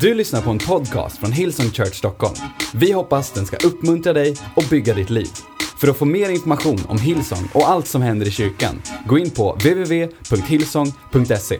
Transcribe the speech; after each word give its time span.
Du 0.00 0.14
lyssnar 0.14 0.42
på 0.42 0.50
en 0.50 0.58
podcast 0.58 1.18
från 1.18 1.32
Hillsong 1.32 1.70
Church 1.70 1.94
Stockholm. 1.94 2.34
Vi 2.74 2.92
hoppas 2.92 3.32
den 3.32 3.46
ska 3.46 3.56
uppmuntra 3.56 4.12
dig 4.12 4.36
och 4.56 4.64
bygga 4.70 4.94
ditt 4.94 5.10
liv. 5.10 5.28
För 5.80 5.88
att 5.88 5.96
få 5.96 6.04
mer 6.04 6.30
information 6.30 6.80
om 6.88 6.98
Hillsong 6.98 7.48
och 7.54 7.68
allt 7.68 7.86
som 7.86 8.02
händer 8.02 8.26
i 8.26 8.30
kyrkan, 8.30 8.82
gå 9.08 9.18
in 9.18 9.30
på 9.30 9.52
www.hillsong.se. 9.52 11.58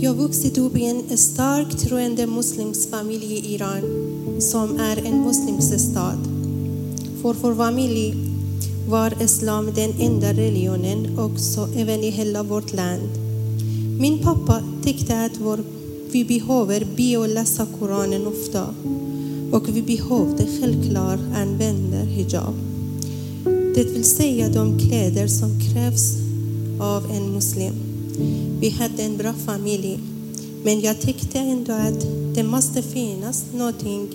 Jag 0.00 0.10
har 0.10 0.16
vuxit 0.16 0.58
upp 0.58 0.76
i 0.76 0.84
en 0.84 1.18
starkt 1.18 1.88
troende 1.88 2.26
muslimsk 2.26 2.90
familj 2.90 3.34
i 3.34 3.54
Iran 3.54 3.82
som 4.40 4.80
är 4.80 5.06
en 5.06 5.22
muslimsk 5.22 5.80
stat. 5.80 6.18
För 7.22 7.32
vår 7.32 7.54
familj 7.54 8.33
var 8.88 9.22
islam 9.22 9.70
den 9.74 9.92
enda 10.00 10.32
religionen 10.32 11.18
också 11.18 11.68
även 11.76 12.00
i 12.00 12.10
hela 12.10 12.42
vårt 12.42 12.72
land. 12.72 13.08
Min 14.00 14.18
pappa 14.18 14.62
tyckte 14.84 15.24
att 15.24 15.40
vår, 15.40 15.58
vi 16.12 16.24
behöver 16.24 16.86
be 16.96 17.16
och 17.16 17.28
läsa 17.28 17.66
Koranen 17.78 18.26
ofta 18.26 18.74
och 19.52 19.76
vi 19.76 19.82
behövde 19.82 20.46
självklart 20.60 21.20
använda 21.34 21.96
hijab. 21.96 22.54
Det 23.44 23.84
vill 23.84 24.04
säga 24.04 24.48
de 24.48 24.78
kläder 24.78 25.26
som 25.26 25.60
krävs 25.60 26.12
av 26.80 27.10
en 27.10 27.32
muslim. 27.32 27.74
Vi 28.60 28.70
hade 28.70 29.02
en 29.02 29.16
bra 29.16 29.32
familj, 29.32 29.98
men 30.64 30.80
jag 30.80 31.00
tyckte 31.00 31.38
ändå 31.38 31.72
att 31.72 32.06
det 32.34 32.42
måste 32.42 32.82
finnas 32.82 33.44
någonting 33.54 34.08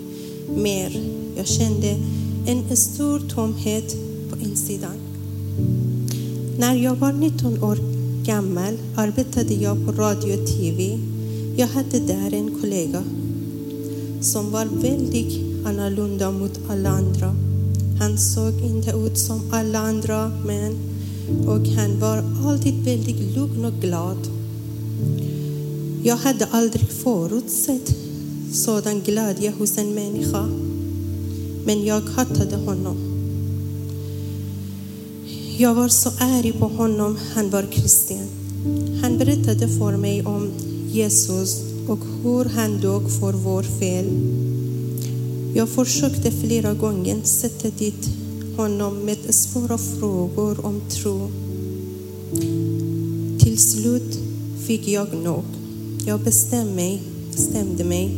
mer. 0.57 1.01
Jag 1.37 1.47
kände 1.47 1.97
en 2.45 2.77
stor 2.77 3.19
tomhet 3.19 4.08
insidan. 4.39 4.95
När 6.57 6.75
jag 6.75 6.95
var 6.95 7.13
19 7.13 7.63
år 7.63 7.77
gammal 8.23 8.77
arbetade 8.95 9.53
jag 9.53 9.85
på 9.85 9.91
radio 9.91 10.41
och 10.41 10.47
tv. 10.47 10.99
Jag 11.55 11.67
hade 11.67 11.99
där 11.99 12.33
en 12.33 12.61
kollega 12.61 13.03
som 14.21 14.51
var 14.51 14.65
väldigt 14.65 15.39
annorlunda 15.65 16.31
mot 16.31 16.59
alla 16.69 16.89
andra. 16.89 17.35
Han 17.99 18.17
såg 18.17 18.53
inte 18.61 18.91
ut 18.91 19.17
som 19.17 19.41
alla 19.51 19.79
andra 19.79 20.31
män 20.45 20.77
och 21.47 21.67
han 21.67 21.99
var 21.99 22.23
alltid 22.47 22.83
väldigt 22.83 23.37
lugn 23.37 23.65
och 23.65 23.81
glad. 23.81 24.17
Jag 26.03 26.15
hade 26.15 26.45
aldrig 26.51 26.89
förutsett 26.89 27.95
sådan 28.51 29.01
glädje 29.01 29.51
hos 29.51 29.77
en 29.77 29.93
människa, 29.93 30.45
men 31.65 31.85
jag 31.85 32.01
hatade 32.01 32.55
honom. 32.55 33.08
Jag 35.61 35.73
var 35.73 35.87
så 35.87 36.09
arg 36.19 36.51
på 36.51 36.67
honom, 36.67 37.17
han 37.35 37.49
var 37.49 37.63
kristen. 37.63 38.27
Han 39.01 39.17
berättade 39.17 39.67
för 39.67 39.97
mig 39.97 40.25
om 40.25 40.51
Jesus 40.91 41.61
och 41.87 41.99
hur 42.23 42.45
han 42.45 42.81
dog 42.81 43.11
för 43.11 43.33
vår 43.33 43.63
fel. 43.63 44.05
Jag 45.53 45.69
försökte 45.69 46.31
flera 46.31 46.73
gånger 46.73 47.21
sätta 47.23 47.69
dit 47.69 48.09
honom 48.57 48.99
med 49.05 49.17
svåra 49.35 49.77
frågor 49.77 50.65
om 50.65 50.81
tro. 50.89 51.31
Till 53.39 53.57
slut 53.57 54.19
fick 54.67 54.87
jag 54.87 55.13
nog. 55.13 55.43
Jag 56.05 56.19
bestämde 56.19 56.73
mig, 56.73 57.01
bestämde 57.31 57.83
mig 57.83 58.15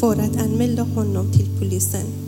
för 0.00 0.12
att 0.12 0.36
anmäla 0.36 0.82
honom 0.82 1.32
till 1.32 1.48
polisen. 1.58 2.23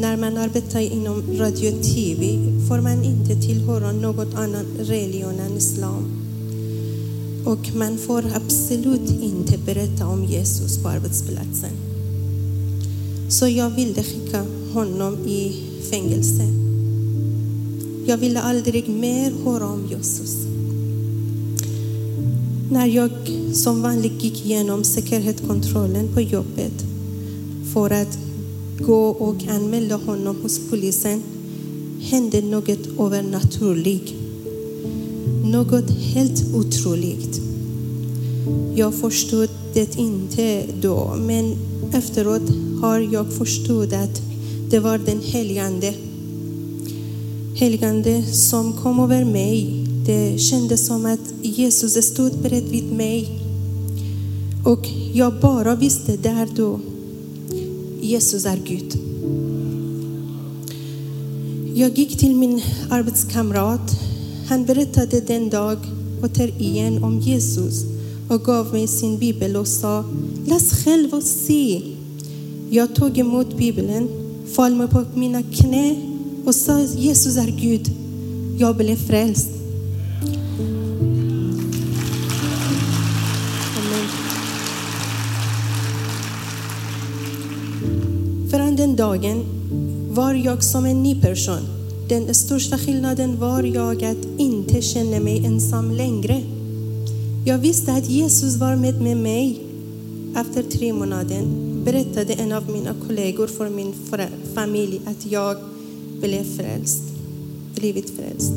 När 0.00 0.16
man 0.16 0.36
arbetar 0.36 0.80
inom 0.80 1.22
radio 1.38 1.72
och 1.72 1.82
tv 1.84 2.38
får 2.68 2.80
man 2.80 3.04
inte 3.04 3.46
tillhöra 3.46 3.92
något 3.92 4.34
annan 4.34 4.66
religion 4.78 5.40
än 5.40 5.56
islam. 5.56 6.04
Och 7.44 7.74
man 7.74 7.98
får 7.98 8.24
absolut 8.34 9.10
inte 9.22 9.58
berätta 9.58 10.06
om 10.06 10.24
Jesus 10.24 10.82
på 10.82 10.88
arbetsplatsen. 10.88 11.70
Så 13.28 13.48
jag 13.48 13.70
ville 13.70 14.02
skicka 14.02 14.44
honom 14.72 15.14
i 15.26 15.52
fängelse. 15.90 16.42
Jag 18.06 18.18
ville 18.18 18.40
aldrig 18.40 18.88
mer 18.88 19.32
höra 19.44 19.66
om 19.66 19.86
Jesus. 19.90 20.36
När 22.70 22.86
jag 22.86 23.10
som 23.52 23.82
vanligt 23.82 24.24
gick 24.24 24.46
igenom 24.46 24.84
säkerhetskontrollen 24.84 26.08
på 26.14 26.20
jobbet 26.20 26.84
för 27.72 27.90
att 27.90 28.18
gå 28.86 29.08
och 29.08 29.36
anmäla 29.48 29.96
honom 29.96 30.36
hos 30.42 30.60
polisen 30.70 31.22
hände 32.00 32.40
något 32.42 33.00
övernaturligt. 33.00 34.14
Något 35.44 35.90
helt 35.90 36.54
otroligt. 36.54 37.40
Jag 38.74 38.94
förstod 38.94 39.48
det 39.74 39.98
inte 39.98 40.64
då, 40.80 41.16
men 41.18 41.56
efteråt 41.92 42.42
har 42.80 42.98
jag 42.98 43.32
förstått 43.32 43.92
att 43.92 44.22
det 44.70 44.78
var 44.78 44.98
den 44.98 45.20
helgande. 45.20 45.94
Helgande 47.54 48.22
som 48.22 48.72
kom 48.72 49.00
över 49.00 49.24
mig. 49.24 49.86
Det 50.06 50.38
kändes 50.38 50.86
som 50.86 51.06
att 51.06 51.32
Jesus 51.42 52.06
stod 52.06 52.38
bredvid 52.38 52.92
mig. 52.92 53.28
Och 54.64 54.88
jag 55.12 55.40
bara 55.40 55.74
visste 55.74 56.16
där 56.16 56.48
då, 56.56 56.80
Jesus 58.02 58.44
är 58.44 58.56
Gud. 58.64 58.98
Jag 61.74 61.98
gick 61.98 62.18
till 62.18 62.36
min 62.36 62.62
arbetskamrat. 62.90 64.00
Han 64.48 64.64
berättade 64.64 65.20
den 65.20 65.50
dag 65.50 65.78
återigen 66.22 67.04
om 67.04 67.20
Jesus 67.20 67.84
och 68.28 68.44
gav 68.44 68.72
mig 68.72 68.88
sin 68.88 69.18
bibel 69.18 69.56
och 69.56 69.68
sa, 69.68 70.04
läs 70.46 70.84
själv 70.84 71.14
och 71.14 71.22
se. 71.22 71.82
Jag 72.70 72.94
tog 72.94 73.18
emot 73.18 73.56
bibeln, 73.56 74.08
föll 74.46 74.74
mig 74.74 74.88
på 74.88 75.04
mina 75.14 75.42
knä 75.42 75.96
och 76.44 76.54
sa, 76.54 76.80
Jesus 76.80 77.36
är 77.36 77.50
Gud. 77.60 77.90
Jag 78.58 78.76
blev 78.76 78.96
frälst. 78.96 79.48
Den 88.80 88.96
dagen 88.96 89.44
var 90.10 90.34
jag 90.34 90.64
som 90.64 90.84
en 90.84 91.02
ny 91.02 91.20
person. 91.20 91.60
Den 92.08 92.34
största 92.34 92.78
skillnaden 92.78 93.38
var 93.38 93.62
jag 93.62 94.04
att 94.04 94.26
inte 94.38 94.82
känna 94.82 95.20
mig 95.20 95.46
ensam 95.46 95.90
längre. 95.90 96.42
Jag 97.44 97.58
visste 97.58 97.92
att 97.92 98.08
Jesus 98.08 98.56
var 98.56 98.76
med, 98.76 99.02
med 99.02 99.16
mig. 99.16 99.60
Efter 100.36 100.62
tre 100.62 100.92
månader 100.92 101.42
berättade 101.84 102.32
en 102.32 102.52
av 102.52 102.70
mina 102.70 102.94
kollegor 103.06 103.46
för 103.46 103.68
min 103.68 103.94
familj 104.54 105.00
att 105.06 105.26
jag 105.26 105.56
blev 106.20 106.44
frälst, 106.44 107.02
blivit 107.74 108.10
frälst. 108.10 108.52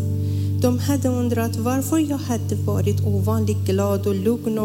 De 0.61 0.79
hade 0.79 1.09
undrat 1.09 1.55
varför 1.55 1.97
jag 1.97 2.17
hade 2.17 2.55
varit 2.55 3.07
ovanligt 3.07 3.65
glad 3.65 4.07
och 4.07 4.15
lugn 4.15 4.59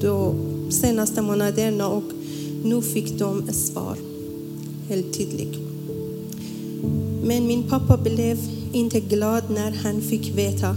de 0.00 0.34
senaste 0.70 1.22
månaderna 1.22 1.88
och 1.88 2.04
nu 2.64 2.82
fick 2.82 3.18
de 3.18 3.52
svar, 3.52 3.96
helt 4.88 5.18
tydlig. 5.18 5.58
Men 7.24 7.46
min 7.46 7.62
pappa 7.62 7.96
blev 7.96 8.38
inte 8.72 9.00
glad 9.00 9.42
när 9.50 9.70
han 9.70 10.00
fick 10.00 10.36
veta. 10.36 10.76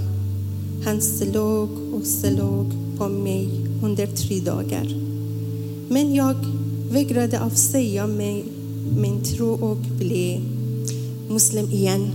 Han 0.85 1.01
slog 1.01 1.69
och 1.93 2.05
slog 2.05 2.73
på 2.97 3.09
mig 3.09 3.49
under 3.83 4.07
tre 4.07 4.39
dagar. 4.39 4.95
Men 5.89 6.15
jag 6.15 6.35
vägrade 6.91 7.41
avsäga 7.41 8.07
mig 8.07 8.45
min 8.97 9.23
tro 9.23 9.53
och 9.53 9.77
blev 9.77 10.41
muslim 11.29 11.65
igen. 11.65 12.11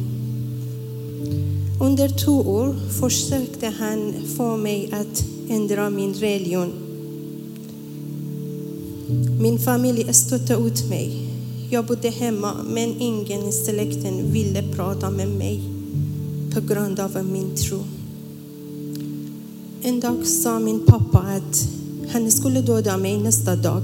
Under 1.81 2.09
två 2.09 2.33
år 2.33 2.75
försökte 3.01 3.67
han 3.67 4.13
få 4.37 4.57
mig 4.57 4.91
att 4.93 5.25
ändra 5.49 5.91
min 5.91 6.15
religion. 6.15 6.73
Min 9.41 9.59
familj 9.59 10.15
stötte 10.15 10.55
ut 10.55 10.89
mig. 10.89 11.30
Jag 11.73 11.85
bodde 11.85 12.09
hemma, 12.09 12.53
men 12.67 13.01
ingen 13.01 13.49
i 13.49 13.53
släkten 13.53 14.33
ville 14.33 14.63
prata 14.63 15.11
med 15.11 15.29
mig 15.29 15.63
på 16.55 16.61
grund 16.61 17.01
av 17.01 17.25
min 17.25 17.57
tro. 17.57 17.79
En 19.83 20.01
dag 20.01 20.27
sa 20.27 20.59
min 20.59 20.81
pappa 20.87 21.19
att 21.19 21.69
han 22.13 22.31
skulle 22.31 22.61
döda 22.61 22.97
mig 22.97 23.19
nästa 23.19 23.57
dag 23.57 23.83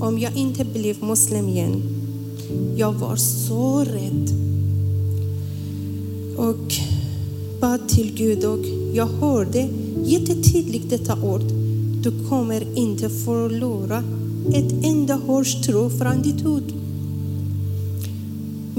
om 0.00 0.18
jag 0.18 0.36
inte 0.36 0.64
blev 0.64 1.04
muslim 1.04 1.48
igen. 1.48 1.82
Jag 2.76 2.92
var 2.92 3.16
så 3.16 3.84
rädd. 3.84 4.30
Och 6.36 6.72
bad 7.60 7.88
till 7.88 8.14
Gud 8.14 8.44
och 8.44 8.66
jag 8.94 9.06
hörde 9.06 9.68
jättetydligt 10.04 10.90
detta 10.90 11.22
ord. 11.22 11.44
Du 12.02 12.28
kommer 12.28 12.78
inte 12.78 13.08
förlora 13.08 14.04
ett 14.54 14.84
enda 14.84 15.14
hårstrå 15.14 15.90
från 15.90 16.22
ditt 16.22 16.46
ord. 16.46 16.79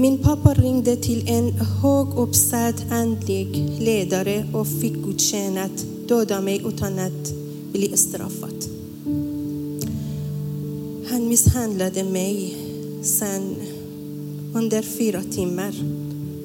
Min 0.02 0.18
pappa 0.18 0.54
ringde 0.54 0.96
till 0.96 1.28
en 1.28 1.52
hög 1.52 2.06
uppsatt 2.16 2.84
andlig 2.90 3.70
ledare 3.80 4.44
och 4.52 4.66
fick 4.66 5.02
godkänt 5.02 5.58
att 5.58 6.08
döda 6.08 6.40
mig 6.40 6.62
utan 6.66 6.98
att 6.98 7.32
bli 7.72 7.96
straffad. 7.96 8.64
Han 11.10 11.28
misshandlade 11.28 12.04
mig 12.04 12.56
sen 13.02 13.56
under 14.54 14.82
fyra 14.82 15.22
timmar. 15.32 15.74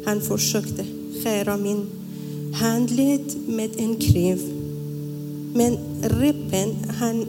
Han 0.06 0.21
försökte 0.21 0.86
skära 1.24 1.57
min 1.57 1.88
handled 2.54 3.36
med 3.48 3.69
en 3.77 3.95
kniv. 3.95 4.42
Men 5.54 5.77
repen 6.01 6.75
han 7.00 7.25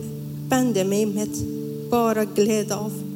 band 0.49 0.87
mig 0.87 1.07
med 1.07 1.29
bara 1.91 2.25
glädje 2.25 2.75
av. 2.75 3.08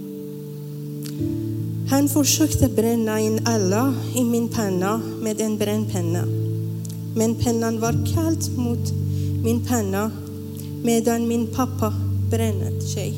Han 1.93 2.09
försökte 2.09 2.69
bränna 2.69 3.21
in 3.21 3.41
alla 3.45 3.95
i 4.15 4.25
min 4.25 4.49
panna 4.49 5.01
med 5.23 5.41
en 5.41 5.59
brännpenna. 5.59 6.25
Men 7.17 7.35
pennan 7.35 7.81
var 7.81 7.93
kallt 8.15 8.57
mot 8.57 8.93
min 9.45 9.65
panna 9.65 10.11
medan 10.85 11.29
min 11.29 11.47
pappa 11.47 11.95
brände 12.31 12.81
sig. 12.81 13.15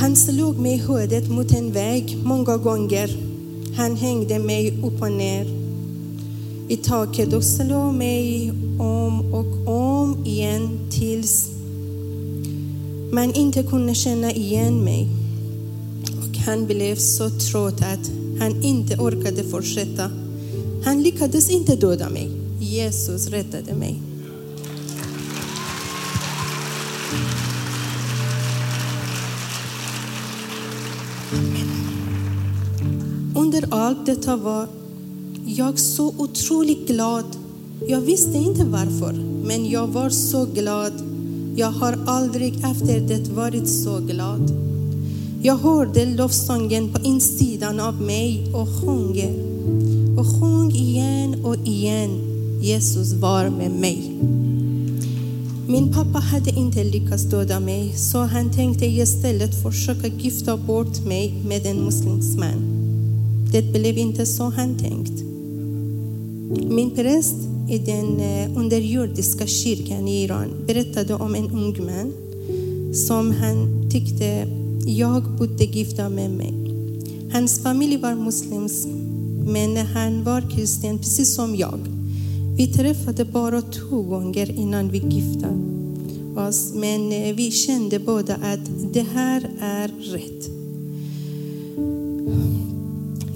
Han 0.00 0.16
slog 0.16 0.58
mig 0.58 0.74
i 0.74 0.76
huvudet 0.76 1.30
mot 1.30 1.52
en 1.52 1.72
vägg 1.72 2.18
många 2.24 2.56
gånger. 2.56 3.16
Han 3.76 3.96
hängde 3.96 4.38
mig 4.38 4.82
upp 4.82 5.02
och 5.02 5.12
ner 5.12 5.46
i 6.68 6.76
taket 6.76 7.32
och 7.32 7.44
slog 7.44 7.94
mig 7.94 8.50
om 8.78 9.34
och 9.34 9.74
om 9.74 10.26
igen 10.26 10.78
tills 10.90 11.50
man 13.12 13.32
inte 13.34 13.62
kunde 13.62 13.94
känna 13.94 14.32
igen 14.32 14.84
mig. 14.84 15.21
Han 16.46 16.66
blev 16.66 16.96
så 16.96 17.30
trött 17.30 17.82
att 17.82 18.10
han 18.38 18.62
inte 18.62 18.96
orkade 18.96 19.44
fortsätta. 19.44 20.10
Han 20.84 21.02
lyckades 21.02 21.50
inte 21.50 21.76
döda 21.76 22.10
mig. 22.10 22.30
Jesus 22.60 23.28
räddade 23.28 23.74
mig. 23.74 24.02
Under 33.36 33.64
allt 33.70 34.06
detta 34.06 34.36
var 34.36 34.68
jag 35.46 35.78
så 35.78 36.14
otroligt 36.18 36.88
glad. 36.88 37.24
Jag 37.88 38.00
visste 38.00 38.38
inte 38.38 38.64
varför, 38.64 39.12
men 39.46 39.70
jag 39.70 39.86
var 39.86 40.10
så 40.10 40.44
glad. 40.44 40.92
Jag 41.56 41.70
har 41.70 41.98
aldrig 42.06 42.54
efter 42.64 43.00
det 43.00 43.28
varit 43.28 43.68
så 43.68 43.98
glad. 43.98 44.71
Jag 45.44 45.56
hörde 45.56 46.04
lovsången 46.04 46.92
på 46.92 47.00
insidan 47.02 47.80
av 47.80 48.02
mig 48.02 48.46
och 48.54 48.68
sjöng. 48.68 49.18
Och 50.18 50.26
sjöng 50.26 50.70
igen 50.70 51.44
och 51.44 51.56
igen. 51.56 52.10
Jesus 52.60 53.12
var 53.12 53.48
med 53.48 53.70
mig. 53.70 54.12
Min 55.68 55.92
pappa 55.92 56.18
hade 56.18 56.50
inte 56.50 56.84
lyckats 56.84 57.22
döda 57.22 57.60
mig, 57.60 57.92
så 57.96 58.18
han 58.18 58.50
tänkte 58.52 58.86
istället 58.86 59.62
försöka 59.62 60.06
gifta 60.06 60.56
bort 60.56 61.04
mig 61.06 61.34
med 61.46 61.66
en 61.66 61.84
muslimsk 61.84 62.38
man. 62.38 62.62
Det 63.52 63.62
blev 63.62 63.98
inte 63.98 64.26
så 64.26 64.44
han 64.44 64.78
tänkt. 64.78 65.22
Min 66.70 66.90
präst 66.90 67.36
i 67.68 67.78
den 67.78 68.20
eh, 68.20 68.58
underjordiska 68.58 69.46
kyrkan 69.46 70.08
i 70.08 70.24
Iran 70.24 70.48
berättade 70.66 71.14
om 71.14 71.34
en 71.34 71.50
ung 71.50 71.76
man 71.86 72.12
som 72.94 73.30
han 73.30 73.90
tyckte 73.90 74.46
jag 74.86 75.22
bodde 75.22 75.64
gifta 75.64 76.08
med 76.08 76.30
mig. 76.30 76.54
Hans 77.32 77.62
familj 77.62 77.96
var 77.96 78.14
muslims, 78.14 78.86
men 79.46 79.76
han 79.76 80.24
var 80.24 80.50
kristen 80.50 80.98
precis 80.98 81.34
som 81.34 81.56
jag. 81.56 81.78
Vi 82.56 82.66
träffade 82.66 83.24
bara 83.24 83.62
två 83.62 84.02
gånger 84.02 84.50
innan 84.50 84.88
vi 84.88 84.98
gifte 84.98 85.46
oss, 86.36 86.72
men 86.74 87.08
vi 87.36 87.50
kände 87.50 87.98
båda 87.98 88.34
att 88.34 88.92
det 88.92 89.06
här 89.14 89.50
är 89.60 89.88
rätt. 89.88 90.50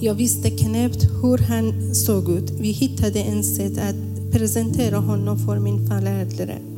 Jag 0.00 0.14
visste 0.14 0.50
knappt 0.50 1.08
hur 1.22 1.38
han 1.38 1.94
såg 1.94 2.30
ut. 2.30 2.50
Vi 2.60 2.70
hittade 2.70 3.20
en 3.20 3.44
sätt 3.44 3.78
att 3.78 4.32
presentera 4.32 4.96
honom 4.96 5.38
för 5.38 5.58
min 5.58 5.86
föräldrar. 5.86 6.75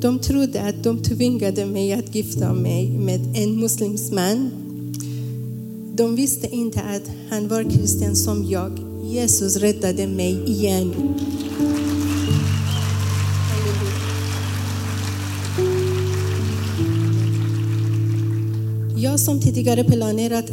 De 0.00 0.18
trodde 0.18 0.62
att 0.62 0.84
de 0.84 1.02
tvingade 1.02 1.66
mig 1.66 1.92
att 1.92 2.14
gifta 2.14 2.52
mig 2.52 2.90
med 2.90 3.20
en 3.36 3.60
muslimsk 3.60 4.12
man. 4.12 4.50
De 5.94 6.16
visste 6.16 6.54
inte 6.54 6.80
att 6.80 7.10
han 7.30 7.48
var 7.48 7.70
kristen 7.70 8.16
som 8.16 8.50
jag. 8.50 8.78
Jesus 9.04 9.56
räddade 9.56 10.06
mig 10.06 10.42
igen. 10.46 10.94
Jag 18.96 19.20
som 19.20 19.40
tidigare 19.40 19.84
planerat 19.84 20.50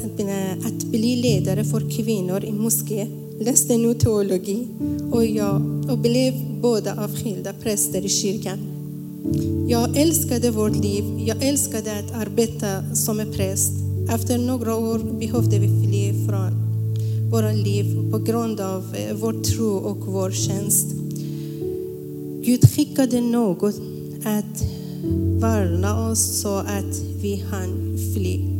att 0.66 0.84
bli 0.84 1.16
ledare 1.16 1.64
för 1.64 1.92
kvinnor 1.92 2.44
i 2.44 2.52
moské 2.52 3.08
läste 3.40 3.78
nu 3.78 3.94
teologi 3.94 4.68
och 5.12 5.26
jag 5.26 5.86
och 5.90 5.98
blev 5.98 6.34
båda 6.62 7.04
avskilda 7.04 7.54
präster 7.54 8.06
i 8.06 8.10
kyrkan. 8.10 8.77
Jag 9.68 9.98
älskade 9.98 10.52
vårt 10.52 10.76
liv. 10.76 11.04
Jag 11.18 11.44
älskade 11.44 12.00
att 12.00 12.28
arbeta 12.28 12.96
som 12.96 13.18
präst. 13.34 13.74
Efter 14.10 14.38
några 14.38 14.76
år 14.76 15.00
behövde 15.20 15.60
vi 15.60 15.68
fly 15.68 16.28
från 16.28 16.68
våra 17.32 17.52
liv 17.52 18.12
på 18.12 18.20
grund 18.20 18.60
av 18.60 18.96
eh, 18.96 19.16
vår 19.16 19.34
tro 19.34 19.70
och 19.70 20.08
vår 20.08 20.32
tjänst. 20.32 20.88
Gud 22.46 22.70
skickade 22.72 23.22
något 23.22 23.76
att 24.24 24.64
varna 25.42 26.10
oss 26.10 26.42
så 26.42 26.58
att 26.58 27.02
vi 27.22 27.44
hann 27.52 27.98
fly. 28.14 28.58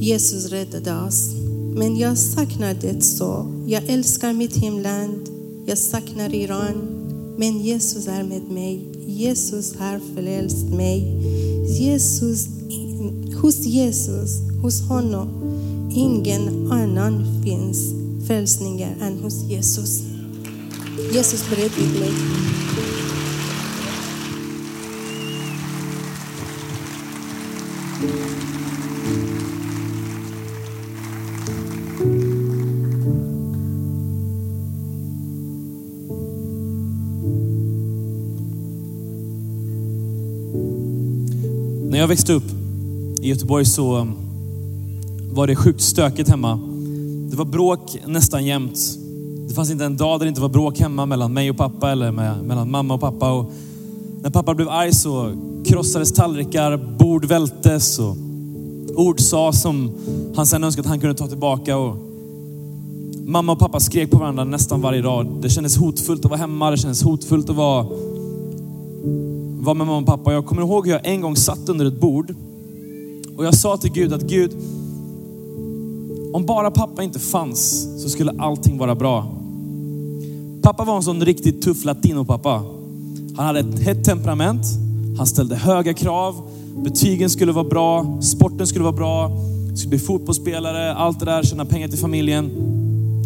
Jesus 0.00 0.50
räddade 0.50 1.06
oss. 1.06 1.41
Men 1.74 1.96
jag 1.96 2.18
saknar 2.18 2.74
det 2.74 3.02
så. 3.02 3.46
Jag 3.66 3.82
älskar 3.88 4.32
mitt 4.32 4.56
hemland. 4.56 5.28
Jag 5.66 5.78
saknar 5.78 6.34
Iran. 6.34 6.74
Men 7.36 7.60
Jesus 7.60 8.06
är 8.06 8.22
med 8.22 8.42
mig. 8.50 8.80
Jesus 9.06 9.76
har 9.76 10.00
frälst 10.14 10.66
mig. 10.66 11.22
Jesus, 11.80 12.48
hos 13.42 13.66
Jesus, 13.66 14.30
hos 14.62 14.88
honom, 14.88 15.28
ingen 15.94 16.72
annan 16.72 17.42
finns 17.44 17.94
frälsningar 18.26 18.96
än 19.00 19.18
hos 19.18 19.42
Jesus. 19.42 20.02
Jesus 21.12 21.50
bredvid 21.50 22.00
mig. 22.00 22.12
Jag 42.02 42.08
växte 42.08 42.32
upp 42.32 42.44
i 43.20 43.28
Göteborg 43.28 43.64
så 43.64 43.96
um, 43.96 44.14
var 45.32 45.46
det 45.46 45.56
sjukt 45.56 45.80
stökigt 45.80 46.28
hemma. 46.28 46.60
Det 47.30 47.36
var 47.36 47.44
bråk 47.44 47.96
nästan 48.06 48.46
jämt. 48.46 48.78
Det 49.48 49.54
fanns 49.54 49.70
inte 49.70 49.84
en 49.84 49.96
dag 49.96 50.20
där 50.20 50.24
det 50.24 50.28
inte 50.28 50.40
var 50.40 50.48
bråk 50.48 50.78
hemma 50.78 51.06
mellan 51.06 51.32
mig 51.32 51.50
och 51.50 51.56
pappa 51.56 51.90
eller 51.90 52.10
med, 52.10 52.44
mellan 52.44 52.70
mamma 52.70 52.94
och 52.94 53.00
pappa. 53.00 53.32
Och 53.32 53.52
när 54.22 54.30
pappa 54.30 54.54
blev 54.54 54.68
arg 54.68 54.92
så 54.92 55.32
krossades 55.64 56.12
tallrikar, 56.12 56.96
bord 56.98 57.24
vältes 57.24 57.98
och 57.98 58.16
ord 58.94 59.20
sa 59.20 59.52
som 59.52 59.90
han 60.36 60.46
sen 60.46 60.64
önskade 60.64 60.86
att 60.86 60.90
han 60.90 61.00
kunde 61.00 61.14
ta 61.14 61.26
tillbaka. 61.26 61.76
Och 61.76 61.96
mamma 63.24 63.52
och 63.52 63.58
pappa 63.58 63.80
skrek 63.80 64.10
på 64.10 64.18
varandra 64.18 64.44
nästan 64.44 64.80
varje 64.80 65.02
dag. 65.02 65.26
Det 65.42 65.50
kändes 65.50 65.76
hotfullt 65.76 66.24
att 66.24 66.30
vara 66.30 66.40
hemma, 66.40 66.70
det 66.70 66.76
kändes 66.76 67.02
hotfullt 67.02 67.50
att 67.50 67.56
vara, 67.56 67.86
var 69.62 69.74
med 69.74 69.86
mamma 69.86 69.98
och 69.98 70.06
pappa. 70.06 70.32
Jag 70.32 70.46
kommer 70.46 70.62
ihåg 70.62 70.86
hur 70.86 70.92
jag 70.92 71.06
en 71.06 71.20
gång 71.20 71.36
satt 71.36 71.68
under 71.68 71.86
ett 71.86 72.00
bord 72.00 72.34
och 73.36 73.44
jag 73.44 73.54
sa 73.54 73.76
till 73.76 73.92
Gud 73.92 74.12
att 74.12 74.22
Gud, 74.22 74.52
om 76.32 76.46
bara 76.46 76.70
pappa 76.70 77.02
inte 77.02 77.18
fanns 77.18 77.88
så 78.02 78.08
skulle 78.08 78.32
allting 78.38 78.78
vara 78.78 78.94
bra. 78.94 79.26
Pappa 80.62 80.84
var 80.84 80.96
en 80.96 81.02
sån 81.02 81.24
riktigt 81.24 81.62
tuff 81.62 81.84
latinopappa. 81.84 82.62
Han 83.36 83.46
hade 83.46 83.60
ett 83.60 83.78
hett 83.78 84.04
temperament, 84.04 84.64
han 85.16 85.26
ställde 85.26 85.56
höga 85.56 85.94
krav, 85.94 86.34
betygen 86.84 87.30
skulle 87.30 87.52
vara 87.52 87.68
bra, 87.68 88.18
sporten 88.22 88.66
skulle 88.66 88.84
vara 88.84 88.96
bra, 88.96 89.30
skulle 89.74 89.90
bli 89.90 89.98
fotbollsspelare, 89.98 90.94
allt 90.94 91.18
det 91.18 91.24
där, 91.24 91.42
tjäna 91.42 91.64
pengar 91.64 91.88
till 91.88 91.98
familjen. 91.98 92.50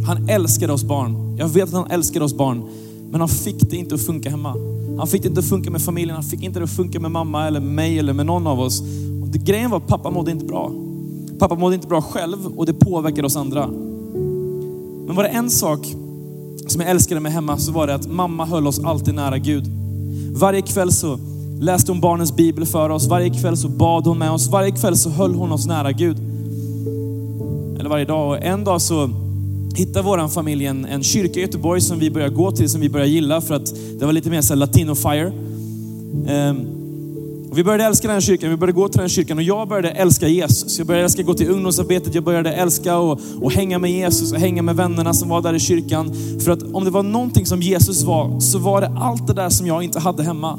Han 0.07 0.28
älskade 0.28 0.73
oss 0.73 0.85
barn. 0.85 1.37
Jag 1.38 1.49
vet 1.49 1.64
att 1.64 1.75
han 1.75 1.90
älskade 1.90 2.25
oss 2.25 2.35
barn, 2.35 2.62
men 3.11 3.21
han 3.21 3.28
fick 3.28 3.71
det 3.71 3.76
inte 3.76 3.95
att 3.95 4.02
funka 4.02 4.31
hemma. 4.31 4.75
Han 4.98 5.06
fick 5.06 5.22
det 5.22 5.28
inte 5.28 5.40
att 5.40 5.48
funka 5.48 5.70
med 5.70 5.82
familjen, 5.82 6.14
han 6.14 6.24
fick 6.24 6.42
inte 6.42 6.58
det 6.58 6.64
att 6.64 6.70
funka 6.70 7.00
med 7.00 7.10
mamma 7.10 7.46
eller 7.46 7.60
mig 7.60 7.98
eller 7.98 8.12
med 8.12 8.26
någon 8.26 8.46
av 8.46 8.60
oss. 8.60 8.80
Och 9.22 9.28
det, 9.28 9.38
grejen 9.38 9.70
var 9.70 9.78
att 9.78 9.86
pappa 9.86 10.10
mådde 10.10 10.30
inte 10.30 10.44
bra. 10.44 10.72
Pappa 11.38 11.54
mådde 11.54 11.74
inte 11.74 11.88
bra 11.88 12.02
själv 12.02 12.46
och 12.56 12.66
det 12.66 12.72
påverkade 12.72 13.26
oss 13.26 13.36
andra. 13.36 13.66
Men 15.06 15.16
var 15.16 15.22
det 15.22 15.28
en 15.28 15.50
sak 15.50 15.86
som 16.66 16.80
jag 16.80 16.90
älskade 16.90 17.20
med 17.20 17.32
hemma 17.32 17.58
så 17.58 17.72
var 17.72 17.86
det 17.86 17.94
att 17.94 18.06
mamma 18.06 18.44
höll 18.44 18.66
oss 18.66 18.78
alltid 18.84 19.14
nära 19.14 19.38
Gud. 19.38 19.64
Varje 20.36 20.62
kväll 20.62 20.92
så 20.92 21.18
läste 21.60 21.92
hon 21.92 22.00
barnens 22.00 22.36
bibel 22.36 22.66
för 22.66 22.90
oss, 22.90 23.06
varje 23.06 23.30
kväll 23.30 23.56
så 23.56 23.68
bad 23.68 24.06
hon 24.06 24.18
med 24.18 24.30
oss, 24.30 24.48
varje 24.48 24.70
kväll 24.70 24.96
så 24.96 25.10
höll 25.10 25.34
hon 25.34 25.52
oss 25.52 25.66
nära 25.66 25.92
Gud. 25.92 26.16
Eller 27.78 27.88
varje 27.88 28.04
dag. 28.04 28.28
Och 28.28 28.44
en 28.44 28.64
dag 28.64 28.82
så 28.82 29.10
hittade 29.76 30.02
vår 30.02 30.28
familj 30.28 30.66
en, 30.66 30.85
en 30.85 31.02
kyrka 31.02 31.40
i 31.40 31.42
Göteborg 31.42 31.80
som 31.80 31.99
vi 31.99 32.11
började 32.11 32.35
gå 32.35 32.52
till, 32.52 32.68
som 32.68 32.80
vi 32.80 32.88
började 32.88 33.11
gilla 33.11 33.40
för 33.40 33.54
att 33.54 33.75
det 33.99 34.06
var 34.06 34.12
lite 34.12 34.30
mer 34.30 34.40
så 34.40 34.54
latino 34.54 34.95
fire. 34.95 35.33
Um, 36.28 36.76
vi 37.54 37.64
började 37.64 37.85
älska 37.85 38.09
den 38.09 38.21
kyrkan, 38.21 38.50
vi 38.50 38.56
började 38.56 38.73
gå 38.73 38.88
till 38.88 39.00
den 39.00 39.09
kyrkan 39.09 39.38
och 39.38 39.42
jag 39.42 39.68
började 39.68 39.90
älska 39.90 40.28
Jesus. 40.28 40.78
Jag 40.78 40.87
började 40.87 41.04
älska 41.04 41.23
att 41.23 41.26
gå 41.26 41.35
till 41.35 41.50
ungdomsarbetet, 41.50 42.14
jag 42.14 42.25
började 42.25 42.52
älska 42.52 42.99
och, 42.99 43.21
och 43.40 43.52
hänga 43.52 43.78
med 43.78 43.90
Jesus 43.90 44.33
och 44.33 44.38
hänga 44.38 44.62
med 44.62 44.76
vännerna 44.76 45.14
som 45.14 45.28
var 45.28 45.42
där 45.42 45.54
i 45.54 45.61
kyrkan. 45.61 46.14
För 46.45 46.52
att 46.52 46.62
om 46.62 46.85
det 46.85 46.90
var 46.90 47.02
någonting 47.02 47.47
som 47.47 47.62
Jesus 47.62 48.02
var, 48.02 48.40
så 48.40 48.59
var 48.59 48.80
det 48.80 48.92
allt 48.99 49.26
det 49.26 49.35
där 49.35 49.49
som 49.49 49.66
jag 49.66 49.83
inte 49.83 49.99
hade 49.99 50.23
hemma. 50.23 50.59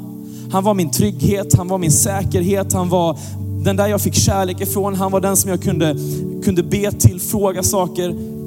Han 0.52 0.64
var 0.64 0.74
min 0.74 0.90
trygghet, 0.90 1.54
han 1.56 1.68
var 1.68 1.78
min 1.78 1.92
säkerhet, 1.92 2.72
han 2.72 2.88
var 2.88 3.18
den 3.64 3.76
där 3.76 3.86
jag 3.86 4.00
fick 4.00 4.14
kärlek 4.14 4.60
ifrån, 4.60 4.94
han 4.94 5.12
var 5.12 5.20
den 5.20 5.36
som 5.36 5.50
jag 5.50 5.62
kunde, 5.62 5.96
kunde 6.44 6.62
be 6.62 6.92
till, 6.92 7.20
fråga 7.20 7.62
saker. 7.62 8.37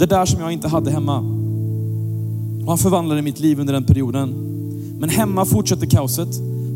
Det 0.00 0.06
där 0.06 0.26
som 0.26 0.40
jag 0.40 0.52
inte 0.52 0.68
hade 0.68 0.90
hemma. 0.90 1.18
Och 2.62 2.68
han 2.68 2.78
förvandlade 2.78 3.22
mitt 3.22 3.40
liv 3.40 3.60
under 3.60 3.72
den 3.72 3.84
perioden. 3.84 4.34
Men 4.98 5.08
hemma 5.08 5.44
fortsatte 5.44 5.86
kaoset. 5.86 6.28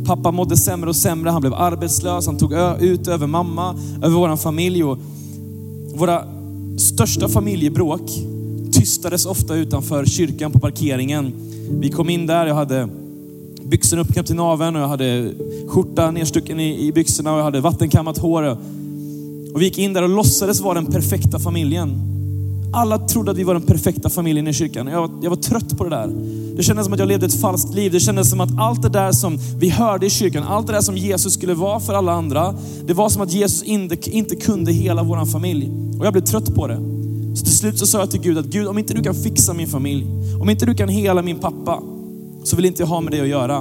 Pappa 0.07 0.31
mådde 0.31 0.57
sämre 0.57 0.91
och 0.91 0.97
sämre, 0.97 1.31
han 1.31 1.41
blev 1.41 1.55
arbetslös, 1.55 2.27
han 2.27 2.37
tog 2.37 2.53
ut 2.81 3.09
över 3.09 3.27
mamma, 3.27 3.77
över 4.03 4.17
vår 4.17 4.37
familj. 4.37 4.85
Och 4.85 4.99
våra 5.95 6.25
största 6.79 7.29
familjebråk 7.29 8.11
tystades 8.73 9.27
ofta 9.27 9.55
utanför 9.55 10.05
kyrkan 10.05 10.53
på 10.53 10.59
parkeringen. 10.59 11.33
Vi 11.71 11.91
kom 11.91 12.11
in 12.11 12.27
där, 12.27 12.47
jag 12.47 12.55
hade 12.55 12.89
byxorna 13.63 14.03
uppknäppt 14.03 14.27
till 14.27 14.37
naveln 14.37 14.77
och 14.77 14.83
jag 14.83 14.89
hade 14.89 15.33
skjorta 15.69 16.11
nedstucken 16.11 16.61
i, 16.61 16.87
i 16.87 16.93
byxorna 16.93 17.33
och 17.33 17.39
jag 17.39 17.45
hade 17.45 17.61
vattenkammat 17.61 18.19
hår. 18.19 18.59
Och 19.55 19.61
vi 19.61 19.65
gick 19.65 19.79
in 19.79 19.93
där 19.93 20.03
och 20.03 20.09
låtsades 20.09 20.61
vara 20.61 20.75
den 20.75 20.87
perfekta 20.87 21.39
familjen. 21.39 22.14
Alla 22.75 22.99
trodde 22.99 23.31
att 23.31 23.37
vi 23.37 23.45
var 23.45 23.55
den 23.55 23.63
perfekta 23.63 24.11
familjen 24.11 24.49
i 24.49 24.53
kyrkan. 24.53 24.87
Jag 24.87 25.01
var, 25.01 25.11
jag 25.23 25.31
var 25.31 25.37
trött 25.37 25.79
på 25.79 25.85
det 25.85 25.91
där. 25.91 26.09
Det 26.57 26.63
kändes 26.63 26.85
som 26.85 26.93
att 26.93 26.99
jag 26.99 27.09
levde 27.09 27.27
ett 27.27 27.41
falskt 27.41 27.75
liv. 27.75 27.93
Det 27.93 28.01
kändes 28.01 28.31
som 28.31 28.41
att 28.41 28.59
allt 28.59 28.83
det 28.83 28.89
där 28.89 29.13
som 29.13 29.39
vi 29.59 29.69
hörde 29.69 30.07
i 30.07 30.11
kyrkan, 30.11 30.43
allt 30.43 30.67
det 30.67 30.73
där 30.73 30.81
som 30.81 30.97
Jesus 30.97 31.35
skulle 31.35 31.55
vara 31.55 31.81
för 31.81 31.95
alla 31.95 32.13
andra, 32.13 32.55
det 32.87 32.93
var 32.93 33.09
som 33.09 33.23
att 33.23 33.33
Jesus 33.33 33.63
inte, 33.63 34.11
inte 34.11 34.37
kunde 34.37 34.73
hela 34.73 35.03
vår 35.03 35.25
familj. 35.25 35.71
Och 35.99 36.07
jag 36.07 36.13
blev 36.13 36.23
trött 36.23 36.55
på 36.55 36.67
det. 36.67 36.79
Så 37.35 37.45
till 37.45 37.57
slut 37.57 37.79
så 37.79 37.87
sa 37.87 37.99
jag 37.99 38.11
till 38.11 38.21
Gud 38.21 38.39
att 38.39 38.47
Gud, 38.47 38.67
om 38.67 38.79
inte 38.79 38.95
du 38.95 39.03
kan 39.03 39.15
fixa 39.15 39.53
min 39.53 39.69
familj, 39.69 40.07
om 40.41 40.51
inte 40.51 40.67
du 40.67 40.75
kan 40.75 40.89
hela 40.89 41.23
min 41.23 41.39
pappa, 41.39 41.83
så 42.45 42.57
vill 42.57 42.65
inte 42.65 42.83
jag 42.83 42.87
ha 42.87 43.01
med 43.01 43.13
det 43.13 43.21
att 43.21 43.29
göra. 43.29 43.59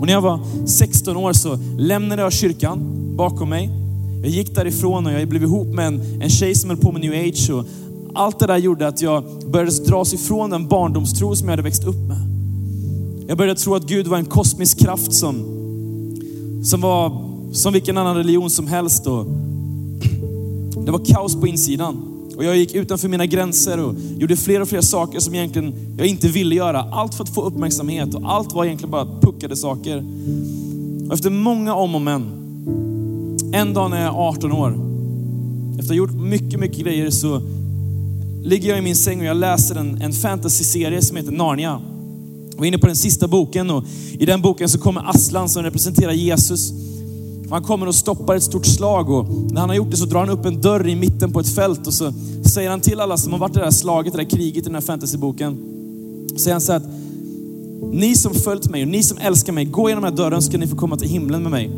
Och 0.00 0.06
när 0.06 0.12
jag 0.12 0.20
var 0.20 0.40
16 0.66 1.16
år 1.16 1.32
så 1.32 1.58
lämnade 1.78 2.22
jag 2.22 2.32
kyrkan 2.32 2.80
bakom 3.16 3.48
mig. 3.48 3.70
Jag 4.22 4.30
gick 4.30 4.54
därifrån 4.54 5.06
och 5.06 5.12
jag 5.12 5.28
blev 5.28 5.42
ihop 5.42 5.66
med 5.66 5.86
en, 5.86 6.22
en 6.22 6.30
tjej 6.30 6.54
som 6.54 6.70
höll 6.70 6.78
på 6.78 6.92
med 6.92 7.00
new 7.00 7.12
age. 7.12 7.50
Och 7.50 7.66
allt 8.14 8.38
det 8.38 8.46
där 8.46 8.56
gjorde 8.56 8.88
att 8.88 9.02
jag 9.02 9.24
började 9.50 9.84
dras 9.84 10.14
ifrån 10.14 10.50
den 10.50 10.68
barndomstro 10.68 11.36
som 11.36 11.48
jag 11.48 11.52
hade 11.52 11.62
växt 11.62 11.84
upp 11.84 12.08
med. 12.08 12.18
Jag 13.28 13.38
började 13.38 13.60
tro 13.60 13.74
att 13.74 13.86
Gud 13.86 14.06
var 14.06 14.18
en 14.18 14.24
kosmisk 14.24 14.78
kraft 14.78 15.12
som, 15.12 15.34
som 16.64 16.80
var 16.80 17.28
som 17.52 17.72
vilken 17.72 17.98
annan 17.98 18.16
religion 18.16 18.50
som 18.50 18.66
helst. 18.66 19.06
Och 19.06 19.26
det 20.84 20.90
var 20.90 21.04
kaos 21.04 21.40
på 21.40 21.46
insidan. 21.46 21.96
Och 22.36 22.44
jag 22.44 22.56
gick 22.56 22.74
utanför 22.74 23.08
mina 23.08 23.26
gränser 23.26 23.84
och 23.84 23.94
gjorde 24.18 24.36
fler 24.36 24.60
och 24.60 24.68
fler 24.68 24.80
saker 24.80 25.20
som 25.20 25.34
egentligen 25.34 25.74
jag 25.98 26.06
inte 26.06 26.28
ville 26.28 26.54
göra. 26.54 26.80
Allt 26.92 27.14
för 27.14 27.24
att 27.24 27.34
få 27.34 27.42
uppmärksamhet 27.42 28.14
och 28.14 28.22
allt 28.24 28.52
var 28.52 28.64
egentligen 28.64 28.90
bara 28.90 29.20
puckade 29.20 29.56
saker. 29.56 30.04
Och 31.08 31.14
efter 31.14 31.30
många 31.30 31.74
om 31.74 31.94
och 31.94 32.00
men, 32.00 32.22
en 33.52 33.74
dag 33.74 33.90
när 33.90 34.02
jag 34.02 34.14
är 34.14 34.28
18 34.28 34.52
år, 34.52 34.70
efter 35.70 35.82
att 35.82 35.88
ha 35.88 35.94
gjort 35.94 36.14
mycket, 36.14 36.60
mycket 36.60 36.78
grejer 36.78 37.10
så 37.10 37.40
ligger 38.48 38.68
jag 38.68 38.78
i 38.78 38.82
min 38.82 38.96
säng 38.96 39.20
och 39.20 39.26
jag 39.26 39.36
läser 39.36 39.74
en, 39.74 40.02
en 40.02 40.12
fantasyserie 40.12 41.02
som 41.02 41.16
heter 41.16 41.32
Narnia. 41.32 41.80
Jag 42.56 42.64
är 42.64 42.68
inne 42.68 42.78
på 42.78 42.86
den 42.86 42.96
sista 42.96 43.28
boken 43.28 43.70
och 43.70 43.84
i 44.18 44.26
den 44.26 44.42
boken 44.42 44.68
så 44.68 44.78
kommer 44.78 45.10
Aslan 45.10 45.48
som 45.48 45.62
representerar 45.62 46.12
Jesus. 46.12 46.72
Han 47.50 47.62
kommer 47.62 47.86
och 47.86 47.94
stoppar 47.94 48.36
ett 48.36 48.42
stort 48.42 48.66
slag 48.66 49.10
och 49.10 49.28
när 49.52 49.60
han 49.60 49.68
har 49.68 49.76
gjort 49.76 49.90
det 49.90 49.96
så 49.96 50.04
drar 50.04 50.20
han 50.20 50.30
upp 50.30 50.44
en 50.44 50.60
dörr 50.60 50.88
i 50.88 50.96
mitten 50.96 51.32
på 51.32 51.40
ett 51.40 51.54
fält 51.54 51.86
och 51.86 51.94
så 51.94 52.12
säger 52.44 52.70
han 52.70 52.80
till 52.80 53.00
alla 53.00 53.16
som 53.16 53.32
har 53.32 53.38
varit 53.38 53.56
i 53.56 53.58
det 53.58 53.64
här 53.64 53.70
slaget, 53.70 54.12
det 54.12 54.18
där 54.18 54.30
kriget 54.30 54.56
i 54.56 54.60
den 54.60 54.74
här 54.74 54.82
fantasyboken. 54.82 55.58
Säger 56.36 56.52
han 56.52 56.60
så 56.60 56.72
att 56.72 56.84
ni 57.92 58.14
som 58.14 58.34
följt 58.34 58.70
mig 58.70 58.82
och 58.82 58.88
ni 58.88 59.02
som 59.02 59.18
älskar 59.18 59.52
mig, 59.52 59.64
gå 59.64 59.88
genom 59.88 60.04
den 60.04 60.12
här 60.12 60.16
dörren 60.16 60.42
så 60.42 60.48
ska 60.48 60.58
ni 60.58 60.66
få 60.66 60.76
komma 60.76 60.96
till 60.96 61.08
himlen 61.08 61.42
med 61.42 61.50
mig 61.50 61.70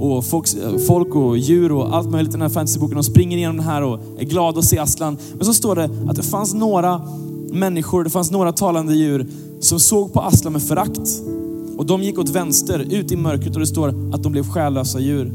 och 0.00 0.24
folk, 0.24 0.46
folk 0.86 1.14
och 1.14 1.38
djur 1.38 1.72
och 1.72 1.96
allt 1.96 2.10
möjligt 2.10 2.30
i 2.30 2.32
den 2.32 2.42
här 2.42 2.48
fantasyboken. 2.48 2.94
De 2.94 3.04
springer 3.04 3.36
igenom 3.36 3.56
den 3.56 3.66
här 3.66 3.82
och 3.82 4.00
är 4.18 4.24
glada 4.24 4.58
att 4.58 4.64
se 4.64 4.78
Aslan. 4.78 5.18
Men 5.34 5.44
så 5.44 5.54
står 5.54 5.76
det 5.76 5.90
att 6.08 6.16
det 6.16 6.22
fanns 6.22 6.54
några 6.54 7.02
människor, 7.52 8.04
det 8.04 8.10
fanns 8.10 8.30
några 8.30 8.52
talande 8.52 8.94
djur 8.94 9.26
som 9.60 9.80
såg 9.80 10.12
på 10.12 10.20
Aslan 10.20 10.52
med 10.52 10.62
förakt. 10.62 11.22
Och 11.76 11.86
de 11.86 12.02
gick 12.02 12.18
åt 12.18 12.28
vänster, 12.28 12.86
ut 12.90 13.12
i 13.12 13.16
mörkret 13.16 13.54
och 13.54 13.60
det 13.60 13.66
står 13.66 13.88
att 14.14 14.22
de 14.22 14.32
blev 14.32 14.48
själlösa 14.48 15.00
djur. 15.00 15.32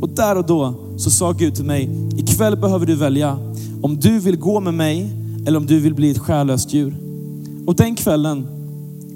Och 0.00 0.08
där 0.08 0.36
och 0.36 0.46
då 0.46 0.74
så 0.96 1.10
sa 1.10 1.32
Gud 1.32 1.54
till 1.54 1.64
mig, 1.64 1.90
ikväll 2.16 2.56
behöver 2.56 2.86
du 2.86 2.94
välja 2.94 3.38
om 3.82 3.96
du 4.00 4.18
vill 4.18 4.36
gå 4.36 4.60
med 4.60 4.74
mig 4.74 5.10
eller 5.46 5.58
om 5.58 5.66
du 5.66 5.80
vill 5.80 5.94
bli 5.94 6.10
ett 6.10 6.18
själlöst 6.18 6.72
djur. 6.74 6.96
Och 7.66 7.74
den 7.74 7.96
kvällen, 7.96 8.46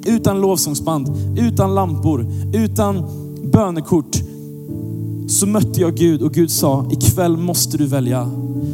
utan 0.07 0.41
lovsångsband, 0.41 1.09
utan 1.39 1.75
lampor, 1.75 2.27
utan 2.55 3.05
bönekort, 3.53 4.22
så 5.43 5.49
mötte 5.49 5.81
jag 5.81 5.95
Gud 5.95 6.23
och 6.23 6.33
Gud 6.35 6.51
sa, 6.51 6.87
ikväll 6.91 7.37
måste 7.37 7.79
du 7.79 7.87
välja. 7.87 8.23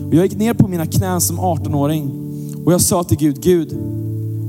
Och 0.08 0.14
jag 0.14 0.24
gick 0.24 0.38
ner 0.38 0.54
på 0.54 0.68
mina 0.68 0.86
knän 0.86 1.20
som 1.20 1.40
18-åring 1.40 2.10
och 2.64 2.72
jag 2.72 2.80
sa 2.80 3.04
till 3.04 3.18
Gud, 3.18 3.40
Gud, 3.42 3.72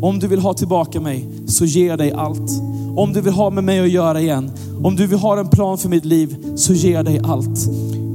om 0.01 0.19
du 0.19 0.27
vill 0.27 0.39
ha 0.39 0.53
tillbaka 0.53 1.01
mig 1.01 1.27
så 1.47 1.65
ger 1.65 1.87
jag 1.87 1.97
dig 1.97 2.11
allt. 2.11 2.51
Om 2.95 3.13
du 3.13 3.21
vill 3.21 3.33
ha 3.33 3.49
med 3.49 3.63
mig 3.63 3.79
att 3.79 3.89
göra 3.89 4.21
igen, 4.21 4.51
om 4.83 4.95
du 4.95 5.07
vill 5.07 5.19
ha 5.19 5.39
en 5.39 5.49
plan 5.49 5.77
för 5.77 5.89
mitt 5.89 6.05
liv 6.05 6.35
så 6.55 6.73
ger 6.73 6.93
jag 6.93 7.05
dig 7.05 7.19
allt. 7.23 7.69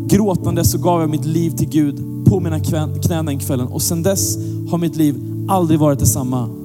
Gråtande 0.08 0.64
så 0.64 0.78
gav 0.78 1.00
jag 1.00 1.10
mitt 1.10 1.24
liv 1.24 1.50
till 1.50 1.68
Gud 1.68 2.26
på 2.26 2.40
mina 2.40 2.60
knän 2.60 3.26
den 3.26 3.38
kvällen 3.38 3.66
och 3.66 3.82
sedan 3.82 4.02
dess 4.02 4.36
har 4.70 4.78
mitt 4.78 4.96
liv 4.96 5.14
aldrig 5.48 5.80
varit 5.80 5.98
detsamma. 5.98 6.63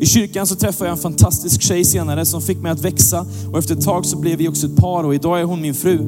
I 0.00 0.06
kyrkan 0.06 0.46
så 0.46 0.56
träffade 0.56 0.90
jag 0.90 0.96
en 0.96 1.02
fantastisk 1.02 1.62
tjej 1.62 1.84
senare 1.84 2.24
som 2.24 2.42
fick 2.42 2.58
mig 2.58 2.72
att 2.72 2.80
växa 2.80 3.26
och 3.52 3.58
efter 3.58 3.74
ett 3.74 3.84
tag 3.84 4.06
så 4.06 4.18
blev 4.18 4.38
vi 4.38 4.48
också 4.48 4.66
ett 4.66 4.76
par 4.76 5.04
och 5.04 5.14
idag 5.14 5.40
är 5.40 5.44
hon 5.44 5.60
min 5.60 5.74
fru. 5.74 5.98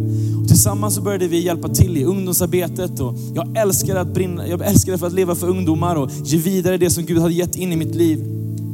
Och 0.43 0.49
tillsammans 0.49 0.95
så 0.95 1.01
började 1.01 1.29
vi 1.29 1.45
hjälpa 1.45 1.69
till 1.69 1.97
i 1.97 2.05
ungdomsarbetet 2.05 3.01
och 3.01 3.15
jag 3.35 3.57
älskade, 3.57 4.01
att 4.01 4.15
brinna, 4.15 4.49
jag 4.49 4.67
älskade 4.67 4.99
för 4.99 5.07
att 5.07 5.13
leva 5.13 5.35
för 5.35 5.49
ungdomar 5.49 5.97
och 5.97 6.11
ge 6.25 6.39
vidare 6.39 6.77
det 6.77 6.91
som 6.91 7.05
Gud 7.05 7.19
hade 7.19 7.35
gett 7.35 7.57
in 7.57 7.73
i 7.73 7.77
mitt 7.77 7.95
liv. 7.95 8.25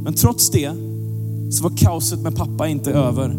Men 0.05 0.15
trots 0.15 0.51
det 0.51 0.73
så 1.51 1.63
var 1.63 1.77
kaoset 1.77 2.21
med 2.21 2.37
pappa 2.37 2.69
inte 2.69 2.91
över. 2.93 3.37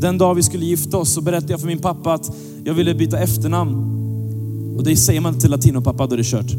Den 0.00 0.18
dag 0.18 0.34
vi 0.34 0.42
skulle 0.42 0.64
gifta 0.64 0.96
oss 0.96 1.12
så 1.12 1.20
berättade 1.20 1.52
jag 1.52 1.60
för 1.60 1.66
min 1.66 1.78
pappa 1.78 2.12
att 2.12 2.36
jag 2.64 2.74
ville 2.74 2.94
byta 2.94 3.18
efternamn. 3.18 3.96
Och 4.76 4.84
det 4.84 4.96
säger 4.96 5.20
man 5.20 5.38
till 5.38 5.50
latinopappa, 5.50 6.06
då 6.06 6.14
är 6.14 6.18
det 6.18 6.24
kört. 6.24 6.50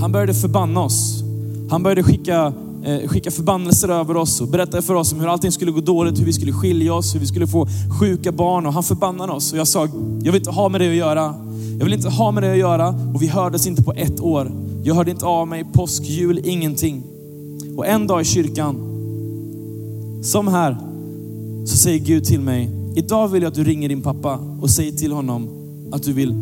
Han 0.00 0.12
började 0.12 0.34
förbanna 0.34 0.80
oss. 0.80 1.23
Han 1.70 1.82
började 1.82 2.02
skicka, 2.02 2.52
eh, 2.84 3.08
skicka 3.08 3.30
förbannelser 3.30 3.88
över 3.88 4.16
oss 4.16 4.40
och 4.40 4.48
berätta 4.48 4.82
för 4.82 4.94
oss 4.94 5.12
om 5.12 5.20
hur 5.20 5.28
allting 5.28 5.52
skulle 5.52 5.70
gå 5.70 5.80
dåligt, 5.80 6.20
hur 6.20 6.24
vi 6.24 6.32
skulle 6.32 6.52
skilja 6.52 6.94
oss, 6.94 7.14
hur 7.14 7.20
vi 7.20 7.26
skulle 7.26 7.46
få 7.46 7.66
sjuka 8.00 8.32
barn 8.32 8.66
och 8.66 8.72
han 8.72 8.82
förbannade 8.82 9.32
oss. 9.32 9.52
Och 9.52 9.58
jag 9.58 9.68
sa, 9.68 9.88
jag 10.22 10.32
vill 10.32 10.40
inte 10.40 10.50
ha 10.50 10.68
med 10.68 10.80
det 10.80 10.88
att 10.88 10.96
göra. 10.96 11.34
Jag 11.78 11.84
vill 11.84 11.94
inte 11.94 12.08
ha 12.08 12.30
med 12.30 12.42
det 12.42 12.52
att 12.52 12.58
göra 12.58 12.88
och 13.14 13.22
vi 13.22 13.26
hördes 13.26 13.66
inte 13.66 13.82
på 13.82 13.92
ett 13.92 14.20
år. 14.20 14.52
Jag 14.84 14.94
hörde 14.94 15.10
inte 15.10 15.26
av 15.26 15.48
mig, 15.48 15.64
påsk, 15.72 16.02
jul, 16.02 16.40
ingenting. 16.44 17.02
Och 17.76 17.86
en 17.86 18.06
dag 18.06 18.20
i 18.20 18.24
kyrkan, 18.24 18.76
som 20.22 20.48
här, 20.48 20.76
så 21.66 21.76
säger 21.76 21.98
Gud 21.98 22.24
till 22.24 22.40
mig, 22.40 22.70
idag 22.96 23.28
vill 23.28 23.42
jag 23.42 23.50
att 23.50 23.54
du 23.54 23.64
ringer 23.64 23.88
din 23.88 24.02
pappa 24.02 24.38
och 24.60 24.70
säger 24.70 24.92
till 24.92 25.12
honom 25.12 25.48
att 25.92 26.02
du 26.02 26.12
vill 26.12 26.34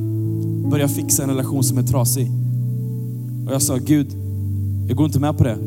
börja 0.71 0.89
fixa 0.89 1.23
en 1.23 1.29
relation 1.29 1.65
som 1.65 1.79
är 1.79 1.83
trasig. 1.83 2.31
Och 3.47 3.55
jag 3.55 3.63
sa, 3.63 3.77
Gud, 3.77 4.22
jag 4.89 4.97
går 4.97 5.07
inte 5.07 5.21
med 5.21 5.39
på 5.39 5.45
det. 5.45 5.59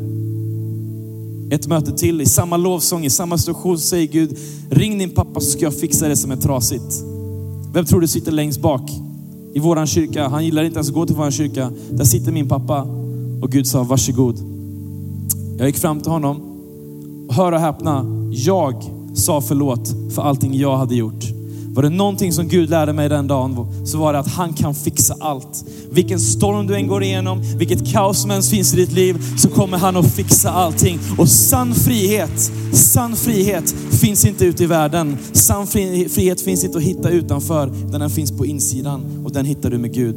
Ett 1.54 1.66
möte 1.66 1.92
till 1.92 2.20
i 2.20 2.26
samma 2.26 2.56
lovsång, 2.56 3.04
i 3.04 3.10
samma 3.10 3.38
situation 3.38 3.78
säger 3.78 4.06
Gud, 4.06 4.38
ring 4.70 4.98
din 4.98 5.10
pappa 5.10 5.40
så 5.40 5.50
ska 5.50 5.60
jag 5.60 5.74
fixa 5.74 6.08
det 6.08 6.16
som 6.16 6.30
är 6.30 6.36
trasigt. 6.36 7.04
Vem 7.72 7.84
tror 7.84 8.00
du 8.00 8.08
sitter 8.08 8.32
längst 8.32 8.60
bak? 8.60 8.90
I 9.54 9.58
våran 9.58 9.86
kyrka, 9.86 10.28
han 10.28 10.44
gillar 10.44 10.64
inte 10.64 10.76
ens 10.76 10.88
att 10.88 10.94
gå 10.94 11.06
till 11.06 11.16
våran 11.16 11.32
kyrka. 11.32 11.70
Där 11.90 12.04
sitter 12.04 12.32
min 12.32 12.48
pappa 12.48 12.82
och 13.42 13.52
Gud 13.52 13.66
sa, 13.66 13.82
varsågod. 13.82 14.36
Jag 15.58 15.66
gick 15.66 15.76
fram 15.76 16.00
till 16.00 16.10
honom 16.10 16.56
hör 17.30 17.52
och 17.52 17.60
häpna, 17.60 18.04
jag 18.30 18.84
sa 19.14 19.40
förlåt 19.40 19.94
för 20.14 20.22
allting 20.22 20.54
jag 20.54 20.76
hade 20.76 20.94
gjort. 20.94 21.35
Var 21.76 21.82
det 21.82 21.90
någonting 21.90 22.32
som 22.32 22.48
Gud 22.48 22.70
lärde 22.70 22.92
mig 22.92 23.08
den 23.08 23.26
dagen 23.26 23.86
så 23.86 23.98
var 23.98 24.12
det 24.12 24.18
att 24.18 24.28
han 24.28 24.52
kan 24.52 24.74
fixa 24.74 25.16
allt. 25.20 25.64
Vilken 25.90 26.20
storm 26.20 26.66
du 26.66 26.74
än 26.74 26.86
går 26.86 27.02
igenom, 27.02 27.42
vilket 27.58 27.92
kaos 27.92 28.22
som 28.22 28.30
ens 28.30 28.50
finns 28.50 28.74
i 28.74 28.76
ditt 28.76 28.92
liv, 28.92 29.16
så 29.38 29.48
kommer 29.48 29.78
han 29.78 29.96
att 29.96 30.14
fixa 30.14 30.50
allting. 30.50 30.98
Och 31.18 31.28
sann 31.28 31.74
frihet, 31.74 32.50
sann 32.72 33.16
frihet 33.16 33.74
finns 34.00 34.24
inte 34.24 34.44
ute 34.44 34.64
i 34.64 34.66
världen. 34.66 35.18
Sann 35.32 35.66
frihet 35.66 36.40
finns 36.40 36.64
inte 36.64 36.78
att 36.78 36.84
hitta 36.84 37.10
utanför, 37.10 37.72
utan 37.88 38.00
den 38.00 38.10
finns 38.10 38.38
på 38.38 38.46
insidan 38.46 39.22
och 39.24 39.32
den 39.32 39.44
hittar 39.44 39.70
du 39.70 39.78
med 39.78 39.94
Gud. 39.94 40.16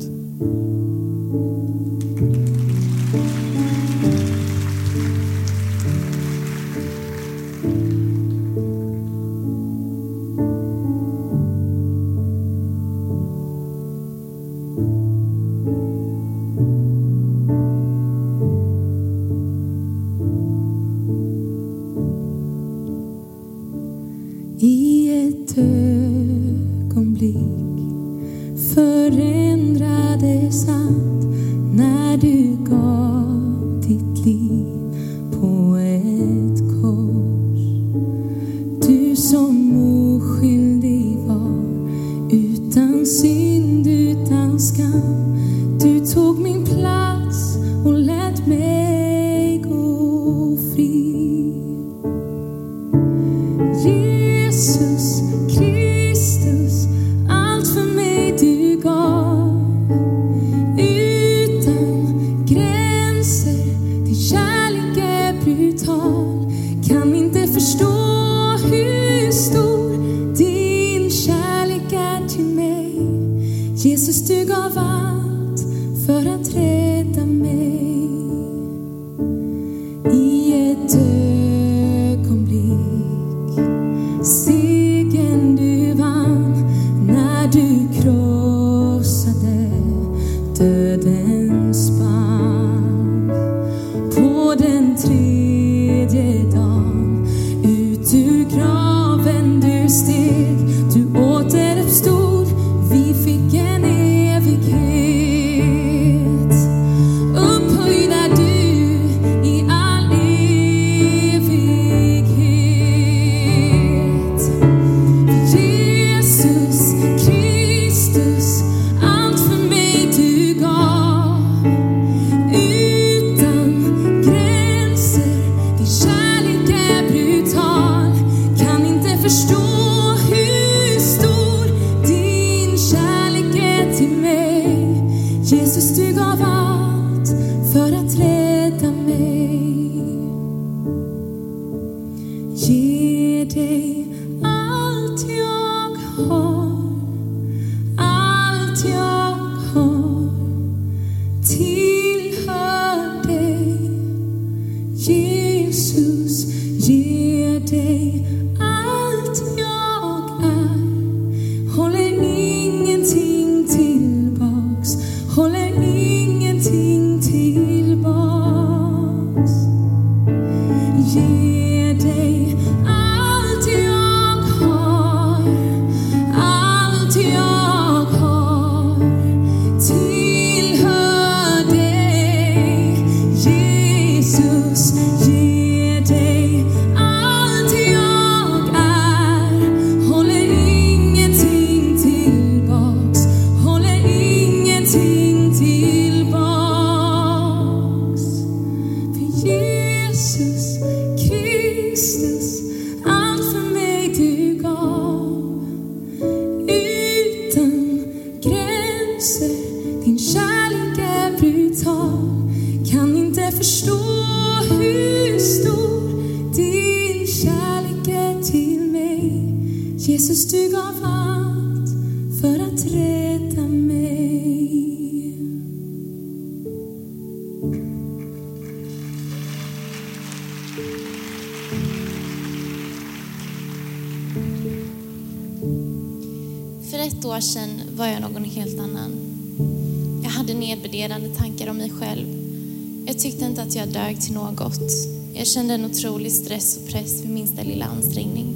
Kände 245.69 245.85
en 245.85 245.91
otrolig 245.91 246.31
stress 246.31 246.77
och 246.77 246.87
press 246.87 247.21
vid 247.23 247.29
minsta 247.29 247.63
lilla 247.63 247.85
ansträngning. 247.85 248.55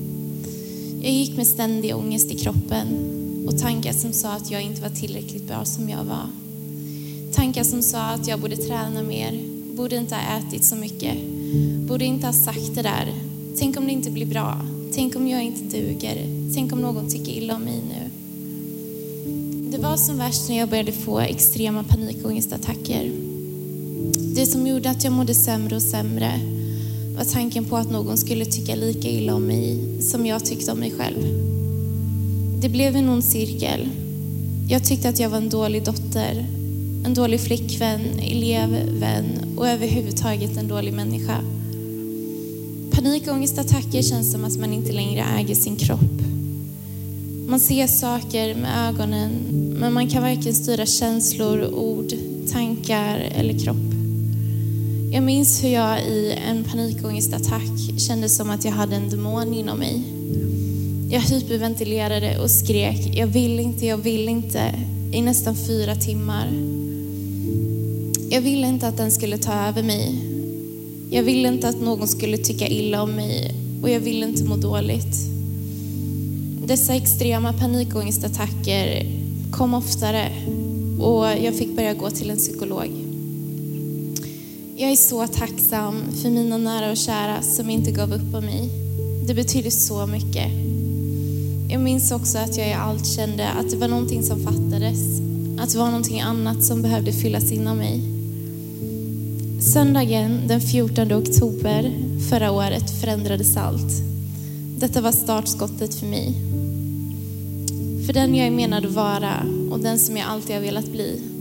Jag 1.02 1.12
gick 1.12 1.38
med 1.38 1.47
ständig 1.47 1.95
ångest 1.95 2.32
i 2.32 2.38
kroppen 2.38 2.88
och 3.47 3.60
tankar 3.60 3.93
som 3.93 4.13
sa 4.13 4.32
att 4.34 4.52
jag 4.52 4.62
inte 4.62 4.82
var 4.82 4.89
tillräckligt 4.89 5.47
bra 5.47 5.65
som 5.65 5.89
jag 5.89 6.04
var. 6.04 6.28
Tankar 7.34 7.63
som 7.63 7.82
sa 7.82 7.99
att 7.99 8.28
jag 8.28 8.39
borde 8.39 8.58
träna 8.58 9.04
mer, 9.04 9.39
borde 9.73 9.95
inte 9.95 10.15
ha 10.15 10.21
ätit 10.38 10.63
så 10.63 10.76
mycket, 10.76 11.17
borde 11.88 12.06
inte 12.06 12.26
ha 12.26 12.34
sagt 12.34 12.76
det 12.76 12.82
där. 12.82 13.13
Tänk 13.58 13.78
om 13.78 13.86
det 13.86 13.91
inte 13.91 14.12
blir 14.12 14.26
bra. 14.26 14.58
Tänk 14.93 15.15
om 15.15 15.28
jag 15.28 15.43
inte 15.43 15.78
duger. 15.78 16.17
Tänk 16.54 16.73
om 16.73 16.80
någon 16.80 17.10
tycker 17.10 17.32
illa 17.32 17.56
om 17.56 17.62
mig 17.62 17.82
nu. 17.89 18.10
Det 19.71 19.78
var 19.78 19.97
som 19.97 20.17
värst 20.17 20.49
när 20.49 20.58
jag 20.58 20.69
började 20.69 20.91
få 20.91 21.19
extrema 21.19 21.84
panikångestattacker. 21.84 23.12
Det 24.36 24.45
som 24.45 24.67
gjorde 24.67 24.89
att 24.89 25.04
jag 25.04 25.13
mådde 25.13 25.34
sämre 25.34 25.76
och 25.76 25.82
sämre 25.82 26.62
var 27.17 27.23
tanken 27.23 27.65
på 27.65 27.78
att 27.78 27.91
någon 27.91 28.17
skulle 28.17 28.45
tycka 28.45 28.76
lika 28.76 29.10
illa 29.10 29.36
om 29.36 29.43
mig 29.43 30.02
som 30.02 30.26
jag 30.26 30.45
tyckte 30.45 30.71
om 30.71 30.80
mig 30.80 30.91
själv. 30.91 31.54
Det 32.62 32.69
blev 32.69 32.95
en 32.95 33.10
ond 33.10 33.23
cirkel. 33.23 33.89
Jag 34.69 34.84
tyckte 34.84 35.10
att 35.10 35.19
jag 35.19 35.30
var 35.30 35.38
en 35.38 35.49
dålig 35.49 35.84
dotter, 35.84 36.45
en 37.06 37.13
dålig 37.13 37.39
flickvän, 37.39 38.02
elev, 38.19 38.99
vän 38.99 39.26
och 39.58 39.67
överhuvudtaget 39.67 40.58
en 40.58 40.67
dålig 40.67 40.93
människa. 40.93 41.38
Panikångestattacker 42.91 44.02
känns 44.02 44.32
som 44.32 44.45
att 44.45 44.60
man 44.60 44.73
inte 44.73 44.91
längre 44.91 45.26
äger 45.39 45.56
sin 45.56 45.76
kropp. 45.76 46.23
Man 47.47 47.60
ser 47.60 47.88
saker 47.88 48.56
med 48.56 48.89
ögonen, 48.89 49.32
men 49.80 49.93
man 49.93 50.10
kan 50.10 50.23
varken 50.23 50.54
styra 50.54 50.86
känslor, 50.86 51.73
ord, 51.73 52.13
tankar 52.52 53.17
eller 53.17 53.60
kropp. 53.60 53.92
Jag 55.13 55.23
minns 55.23 55.63
hur 55.63 55.69
jag 55.69 56.02
i 56.02 56.38
en 56.47 56.63
panikångestattack 56.63 57.99
kände 57.99 58.30
som 58.30 58.49
att 58.49 58.65
jag 58.65 58.71
hade 58.71 58.95
en 58.95 59.10
demon 59.10 59.54
inom 59.54 59.80
mig. 59.80 60.04
Jag 61.10 61.21
hyperventilerade 61.21 62.39
och 62.39 62.52
skrek, 62.52 63.17
jag 63.17 63.28
vill 63.28 63.60
inte, 63.60 63.86
jag 63.86 63.97
vill 63.97 64.30
inte, 64.30 64.73
i 65.12 65.21
nästan 65.21 65.56
fyra 65.56 65.95
timmar. 65.95 66.47
Jag 68.30 68.41
ville 68.41 68.67
inte 68.67 68.88
att 68.88 68.97
den 68.97 69.12
skulle 69.12 69.38
ta 69.38 69.54
över 69.54 69.84
mig. 69.84 70.15
Jag 71.10 71.23
ville 71.23 71.47
inte 71.47 71.69
att 71.69 71.82
någon 71.82 72.08
skulle 72.08 72.38
tycka 72.38 72.67
illa 72.67 73.04
om 73.04 73.12
mig 73.12 73.56
och 73.84 73.89
jag 73.89 73.99
ville 73.99 74.26
inte 74.26 74.43
må 74.43 74.56
dåligt. 74.56 75.17
Dessa 76.65 76.95
extrema 76.95 77.54
panikångestattacker 77.54 79.06
kom 79.52 79.73
oftare 79.73 80.32
och 80.99 81.26
jag 81.26 81.56
fick 81.56 81.76
börja 81.76 81.93
gå 81.93 82.10
till 82.10 82.30
en 82.30 82.38
psykolog. 82.38 83.02
Jag 84.75 84.91
är 84.91 84.95
så 84.95 85.27
tacksam 85.27 86.03
för 86.21 86.29
mina 86.29 86.57
nära 86.57 86.91
och 86.91 86.97
kära 86.97 87.41
som 87.41 87.69
inte 87.69 87.91
gav 87.91 88.13
upp 88.13 88.31
på 88.31 88.41
mig. 88.41 88.69
Det 89.27 89.33
betyder 89.33 89.69
så 89.69 90.07
mycket. 90.07 90.51
Jag 91.69 91.81
minns 91.81 92.12
också 92.12 92.38
att 92.38 92.57
jag 92.57 92.67
i 92.67 92.73
allt 92.73 93.07
kände 93.07 93.49
att 93.49 93.69
det 93.69 93.77
var 93.77 93.88
någonting 93.88 94.23
som 94.23 94.43
fattades. 94.43 94.99
Att 95.59 95.71
det 95.71 95.77
var 95.77 95.86
någonting 95.86 96.21
annat 96.21 96.63
som 96.63 96.81
behövde 96.81 97.12
fyllas 97.12 97.51
inom 97.51 97.77
mig. 97.77 98.01
Söndagen 99.62 100.47
den 100.47 100.62
14 100.62 101.13
oktober 101.13 101.91
förra 102.29 102.51
året 102.51 103.01
förändrades 103.01 103.57
allt. 103.57 103.93
Detta 104.77 105.01
var 105.01 105.12
startskottet 105.12 105.95
för 105.95 106.05
mig. 106.05 106.33
För 108.05 108.13
den 108.13 108.36
jag 108.36 108.47
är 108.47 108.51
menad 108.51 108.86
att 108.86 108.91
vara 108.91 109.33
och 109.71 109.79
den 109.79 109.99
som 109.99 110.17
jag 110.17 110.27
alltid 110.27 110.55
har 110.55 110.62
velat 110.62 110.91
bli. 110.91 111.32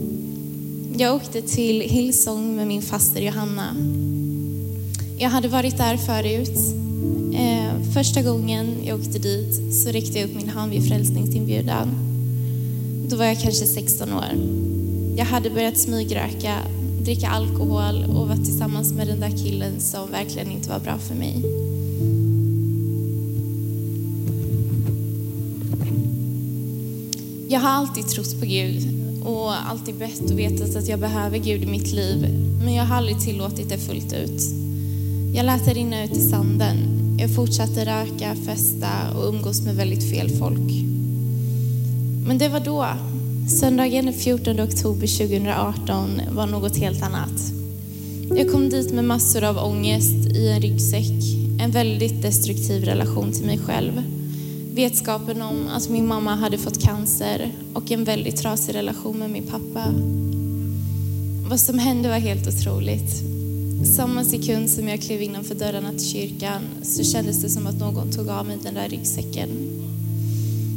Jag 0.97 1.15
åkte 1.15 1.41
till 1.41 1.81
Hillsong 1.81 2.55
med 2.55 2.67
min 2.67 2.81
faster 2.81 3.21
Johanna. 3.21 3.75
Jag 5.17 5.29
hade 5.29 5.47
varit 5.47 5.77
där 5.77 5.97
förut. 5.97 6.57
Eh, 7.33 7.91
första 7.93 8.21
gången 8.21 8.75
jag 8.83 8.99
åkte 8.99 9.19
dit 9.19 9.73
så 9.73 9.89
räckte 9.89 10.19
jag 10.19 10.29
upp 10.29 10.35
min 10.35 10.49
hand 10.49 10.71
vid 10.71 10.87
frälsningsinbjudan. 10.87 11.89
Då 13.09 13.15
var 13.15 13.25
jag 13.25 13.41
kanske 13.41 13.65
16 13.65 14.13
år. 14.13 14.25
Jag 15.17 15.25
hade 15.25 15.49
börjat 15.49 15.77
smygröka, 15.77 16.57
dricka 17.01 17.27
alkohol 17.27 18.03
och 18.03 18.27
var 18.27 18.35
tillsammans 18.35 18.93
med 18.93 19.07
den 19.07 19.19
där 19.19 19.37
killen 19.43 19.79
som 19.79 20.11
verkligen 20.11 20.51
inte 20.51 20.69
var 20.69 20.79
bra 20.79 20.97
för 20.97 21.15
mig. 21.15 21.43
Jag 27.49 27.59
har 27.59 27.69
alltid 27.69 28.07
trott 28.07 28.39
på 28.39 28.45
Gud 28.45 29.02
och 29.25 29.69
alltid 29.69 29.95
bett 29.95 30.31
och 30.31 30.39
vetat 30.39 30.75
att 30.75 30.87
jag 30.87 30.99
behöver 30.99 31.37
Gud 31.37 31.63
i 31.63 31.65
mitt 31.65 31.91
liv, 31.91 32.27
men 32.63 32.73
jag 32.73 32.83
har 32.83 32.95
aldrig 32.95 33.19
tillåtit 33.19 33.69
det 33.69 33.77
fullt 33.77 34.13
ut. 34.13 34.41
Jag 35.35 35.45
lät 35.45 35.65
det 35.65 35.73
rinna 35.73 36.03
ut 36.03 36.11
i 36.11 36.29
sanden. 36.29 36.77
Jag 37.19 37.35
fortsatte 37.35 37.85
röka, 37.85 38.35
festa 38.45 38.89
och 39.15 39.29
umgås 39.29 39.61
med 39.61 39.75
väldigt 39.75 40.11
fel 40.11 40.29
folk. 40.29 40.71
Men 42.27 42.37
det 42.37 42.49
var 42.49 42.59
då. 42.59 42.85
Söndagen 43.59 44.05
den 44.05 44.13
14 44.13 44.59
oktober 44.59 45.17
2018 45.17 46.21
var 46.31 46.47
något 46.47 46.77
helt 46.77 47.03
annat. 47.03 47.53
Jag 48.35 48.51
kom 48.51 48.69
dit 48.69 48.93
med 48.93 49.05
massor 49.05 49.43
av 49.43 49.57
ångest 49.57 50.27
i 50.35 50.49
en 50.49 50.61
ryggsäck, 50.61 51.23
en 51.59 51.71
väldigt 51.71 52.21
destruktiv 52.21 52.85
relation 52.85 53.31
till 53.31 53.45
mig 53.45 53.57
själv 53.57 54.01
vetskapen 54.73 55.41
om 55.41 55.67
att 55.67 55.89
min 55.89 56.07
mamma 56.07 56.35
hade 56.35 56.57
fått 56.57 56.83
cancer 56.83 57.51
och 57.73 57.91
en 57.91 58.03
väldigt 58.03 58.37
trasig 58.37 58.75
relation 58.75 59.19
med 59.19 59.29
min 59.29 59.43
pappa. 59.43 59.93
Vad 61.49 61.59
som 61.59 61.79
hände 61.79 62.09
var 62.09 62.19
helt 62.19 62.47
otroligt. 62.47 63.23
Samma 63.95 64.23
sekund 64.23 64.69
som 64.69 64.87
jag 64.87 65.01
klev 65.01 65.21
innanför 65.21 65.55
dörrarna 65.55 65.91
till 65.91 66.09
kyrkan 66.09 66.61
så 66.83 67.03
kändes 67.03 67.41
det 67.41 67.49
som 67.49 67.67
att 67.67 67.79
någon 67.79 68.11
tog 68.11 68.29
av 68.29 68.45
mig 68.45 68.57
den 68.63 68.73
där 68.73 68.89
ryggsäcken. 68.89 69.49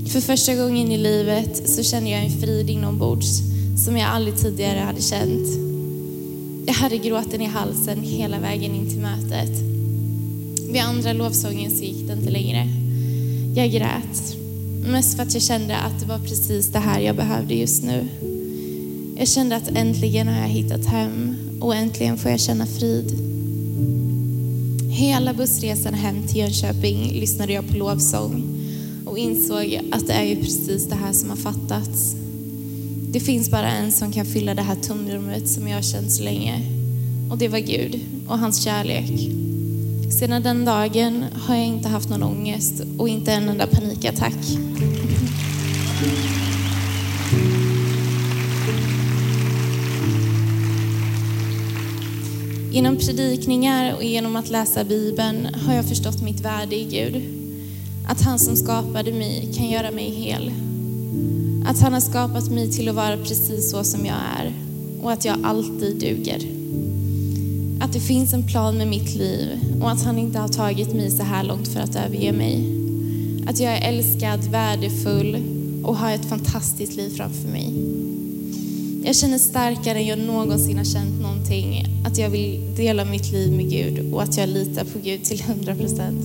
För 0.09 0.21
första 0.21 0.55
gången 0.55 0.93
i 0.93 0.99
livet 0.99 1.69
så 1.69 1.83
kände 1.83 2.11
jag 2.11 2.25
en 2.25 2.41
frid 2.41 2.71
inombords 2.71 3.41
som 3.85 3.97
jag 3.97 4.09
aldrig 4.09 4.37
tidigare 4.37 4.79
hade 4.79 5.03
känt. 5.03 5.49
Jag 6.67 6.75
hade 6.75 6.99
gråten 6.99 7.43
i 7.43 7.47
halsen 7.47 8.03
hela 8.03 8.39
vägen 8.39 8.75
in 8.75 8.91
till 8.91 9.01
mötet. 9.01 9.51
Vid 10.73 10.83
andra 10.83 11.13
lovsången 11.13 11.71
så 11.71 11.85
gick 11.85 12.07
det 12.07 12.13
inte 12.13 12.31
längre. 12.31 12.86
Jag 13.57 13.71
grät. 13.71 14.37
Mest 14.87 15.17
för 15.17 15.23
att 15.23 15.35
jag 15.35 15.43
kände 15.43 15.77
att 15.77 16.01
det 16.01 16.07
var 16.07 16.19
precis 16.19 16.67
det 16.69 16.79
här 16.79 17.01
jag 17.01 17.17
behövde 17.17 17.55
just 17.55 17.83
nu. 17.83 18.09
Jag 19.19 19.29
kände 19.29 19.57
att 19.57 19.69
äntligen 19.69 20.29
har 20.29 20.41
jag 20.41 20.49
hittat 20.49 20.87
hem 20.87 21.37
och 21.61 21.75
äntligen 21.75 22.19
får 22.19 22.31
jag 22.31 22.41
känna 22.41 22.67
frid. 22.67 23.11
Hela 24.91 25.35
bussresan 25.35 25.95
hem 25.95 26.27
till 26.27 26.37
Jönköping 26.37 27.13
lyssnade 27.13 27.53
jag 27.53 27.69
på 27.69 27.77
lovsång 27.77 28.45
och 29.07 29.19
insåg 29.19 29.81
att 29.93 30.07
det 30.07 30.13
är 30.13 30.25
ju 30.25 30.37
precis 30.37 30.89
det 30.89 30.95
här 30.95 31.13
som 31.13 31.31
har 31.31 31.37
fattats. 31.37 32.17
Det 33.11 33.21
finns 33.21 33.51
bara 33.51 33.71
en 33.71 33.93
som 33.93 34.13
kan 34.13 34.27
fylla 34.27 34.55
det 34.55 34.63
här 34.63 34.77
tomrummet 34.77 35.49
som 35.49 35.69
jag 35.69 35.77
har 35.77 35.83
känt 35.83 36.13
så 36.13 36.23
länge. 36.23 36.63
Och 37.31 37.39
det 37.39 37.49
var 37.49 37.59
Gud 37.59 38.01
och 38.29 38.39
hans 38.39 38.65
kärlek. 38.65 39.46
Sedan 40.11 40.43
den 40.43 40.65
dagen 40.65 41.25
har 41.33 41.55
jag 41.55 41.67
inte 41.67 41.89
haft 41.89 42.09
någon 42.09 42.23
ångest 42.23 42.83
och 42.99 43.09
inte 43.09 43.33
en 43.33 43.49
enda 43.49 43.67
panikattack. 43.67 44.37
Genom 52.73 52.97
predikningar 52.97 53.95
och 53.95 54.05
genom 54.05 54.37
att 54.37 54.51
läsa 54.51 54.85
Bibeln 54.85 55.49
har 55.55 55.75
jag 55.75 55.85
förstått 55.85 56.23
mitt 56.23 56.41
värde 56.41 56.77
i 56.77 56.85
Gud. 56.85 57.23
Att 58.09 58.23
han 58.23 58.39
som 58.39 58.57
skapade 58.57 59.13
mig 59.13 59.53
kan 59.57 59.71
göra 59.71 59.91
mig 59.91 60.11
hel. 60.11 60.53
Att 61.67 61.81
han 61.81 61.93
har 61.93 62.01
skapat 62.01 62.51
mig 62.51 62.71
till 62.71 62.89
att 62.89 62.95
vara 62.95 63.17
precis 63.17 63.71
så 63.71 63.85
som 63.85 64.07
jag 64.07 64.17
är 64.39 64.53
och 65.03 65.13
att 65.13 65.25
jag 65.25 65.37
alltid 65.45 66.01
duger. 66.01 66.56
Att 67.87 67.93
det 67.93 68.01
finns 68.01 68.33
en 68.33 68.43
plan 68.43 68.79
med 68.79 68.89
mitt 68.89 69.15
liv 69.15 69.49
och 69.81 69.91
att 69.91 70.05
han 70.05 70.19
inte 70.19 70.39
har 70.39 70.49
tagit 70.49 70.95
mig 70.95 71.11
så 71.11 71.23
här 71.23 71.45
långt 71.45 71.69
för 71.69 71.81
att 71.81 71.97
överge 71.97 72.33
mig. 72.33 72.65
Att 73.47 73.61
jag 73.61 73.73
är 73.73 73.89
älskad, 73.89 74.45
värdefull 74.45 75.37
och 75.85 75.97
har 75.97 76.11
ett 76.11 76.25
fantastiskt 76.25 76.97
liv 76.97 77.17
framför 77.17 77.49
mig. 77.49 77.73
Jag 79.05 79.17
känner 79.17 79.39
starkare 79.39 79.99
än 79.99 80.07
jag 80.07 80.19
någonsin 80.19 80.77
har 80.77 80.85
känt 80.85 81.21
någonting 81.23 81.87
att 82.07 82.19
jag 82.19 82.31
vill 82.31 82.75
dela 82.77 83.05
mitt 83.05 83.33
liv 83.33 83.53
med 83.53 83.71
Gud 83.71 84.15
och 84.15 84.23
att 84.23 84.37
jag 84.37 84.49
litar 84.49 84.85
på 84.85 84.99
Gud 84.99 85.25
till 85.25 85.41
100 85.41 85.75
procent. 85.75 86.21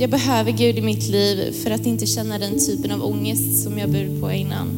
Jag 0.00 0.10
behöver 0.10 0.52
Gud 0.52 0.78
i 0.78 0.82
mitt 0.82 1.08
liv 1.08 1.52
för 1.52 1.70
att 1.70 1.86
inte 1.86 2.06
känna 2.06 2.38
den 2.38 2.58
typen 2.66 2.92
av 2.92 3.04
ångest 3.04 3.62
som 3.62 3.78
jag 3.78 3.90
burit 3.90 4.20
på 4.20 4.32
innan. 4.32 4.68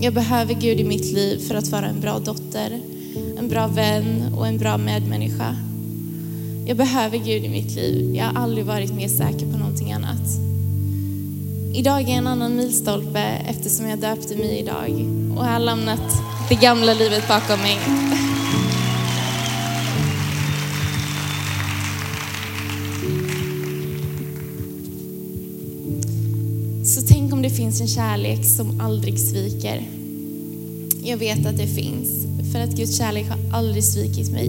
Jag 0.00 0.14
behöver 0.14 0.54
Gud 0.54 0.80
i 0.80 0.84
mitt 0.84 1.12
liv 1.12 1.38
för 1.38 1.54
att 1.54 1.68
vara 1.68 1.86
en 1.86 2.00
bra 2.00 2.18
dotter, 2.18 2.80
en 3.38 3.48
bra 3.48 3.66
vän 3.66 4.34
och 4.36 4.46
en 4.46 4.58
bra 4.58 4.78
medmänniska. 4.78 5.56
Jag 6.66 6.76
behöver 6.76 7.18
Gud 7.18 7.44
i 7.44 7.48
mitt 7.48 7.74
liv. 7.74 8.14
Jag 8.14 8.24
har 8.24 8.42
aldrig 8.42 8.64
varit 8.64 8.94
mer 8.94 9.08
säker 9.08 9.52
på 9.52 9.58
någonting 9.58 9.92
annat. 9.92 10.22
Idag 11.74 12.08
är 12.08 12.12
en 12.12 12.26
annan 12.26 12.56
milstolpe 12.56 13.20
eftersom 13.48 13.88
jag 13.88 13.98
döpte 13.98 14.36
mig 14.36 14.58
idag 14.58 15.06
och 15.36 15.44
har 15.44 15.58
lämnat 15.58 16.22
det 16.48 16.54
gamla 16.54 16.94
livet 16.94 17.28
bakom 17.28 17.60
mig. 17.60 17.78
Så 26.84 27.02
tänk 27.08 27.32
om 27.32 27.42
det 27.42 27.50
finns 27.50 27.80
en 27.80 27.88
kärlek 27.88 28.44
som 28.44 28.80
aldrig 28.80 29.18
sviker. 29.18 29.97
Jag 31.08 31.16
vet 31.16 31.46
att 31.46 31.56
det 31.56 31.66
finns, 31.66 32.26
för 32.52 32.60
att 32.60 32.76
Guds 32.76 32.98
kärlek 32.98 33.26
har 33.28 33.58
aldrig 33.58 33.84
svikit 33.84 34.30
mig. 34.30 34.48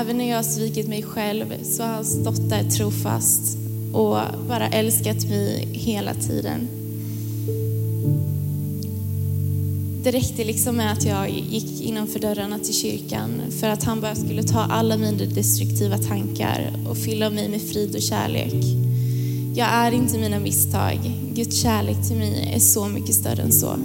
Även 0.00 0.18
när 0.18 0.28
jag 0.30 0.36
har 0.36 0.42
svikit 0.42 0.88
mig 0.88 1.02
själv 1.02 1.44
så 1.62 1.82
har 1.82 1.90
han 1.90 2.04
stått 2.04 2.48
där 2.50 2.70
trofast 2.70 3.58
och 3.92 4.18
bara 4.48 4.68
älskat 4.68 5.28
mig 5.28 5.68
hela 5.72 6.14
tiden. 6.14 6.68
det 10.06 10.12
räckte 10.12 10.44
liksom 10.44 10.76
med 10.76 10.92
att 10.92 11.04
jag 11.04 11.30
gick 11.30 11.80
innanför 11.80 12.18
dörrarna 12.18 12.58
till 12.58 12.74
kyrkan 12.74 13.42
för 13.60 13.68
att 13.68 13.84
han 13.84 14.00
bara 14.00 14.14
skulle 14.14 14.42
ta 14.42 14.60
alla 14.60 14.96
mina 14.96 15.24
destruktiva 15.24 15.98
tankar 15.98 16.72
och 16.88 16.96
fylla 16.96 17.30
mig 17.30 17.48
med 17.48 17.62
frid 17.62 17.94
och 17.94 18.02
kärlek. 18.02 18.64
Jag 19.54 19.68
är 19.68 19.92
inte 19.92 20.18
mina 20.18 20.38
misstag. 20.38 20.98
Guds 21.34 21.62
kärlek 21.62 22.08
till 22.08 22.16
mig 22.16 22.52
är 22.54 22.60
så 22.60 22.88
mycket 22.88 23.14
större 23.14 23.42
än 23.42 23.52
så. 23.52 23.76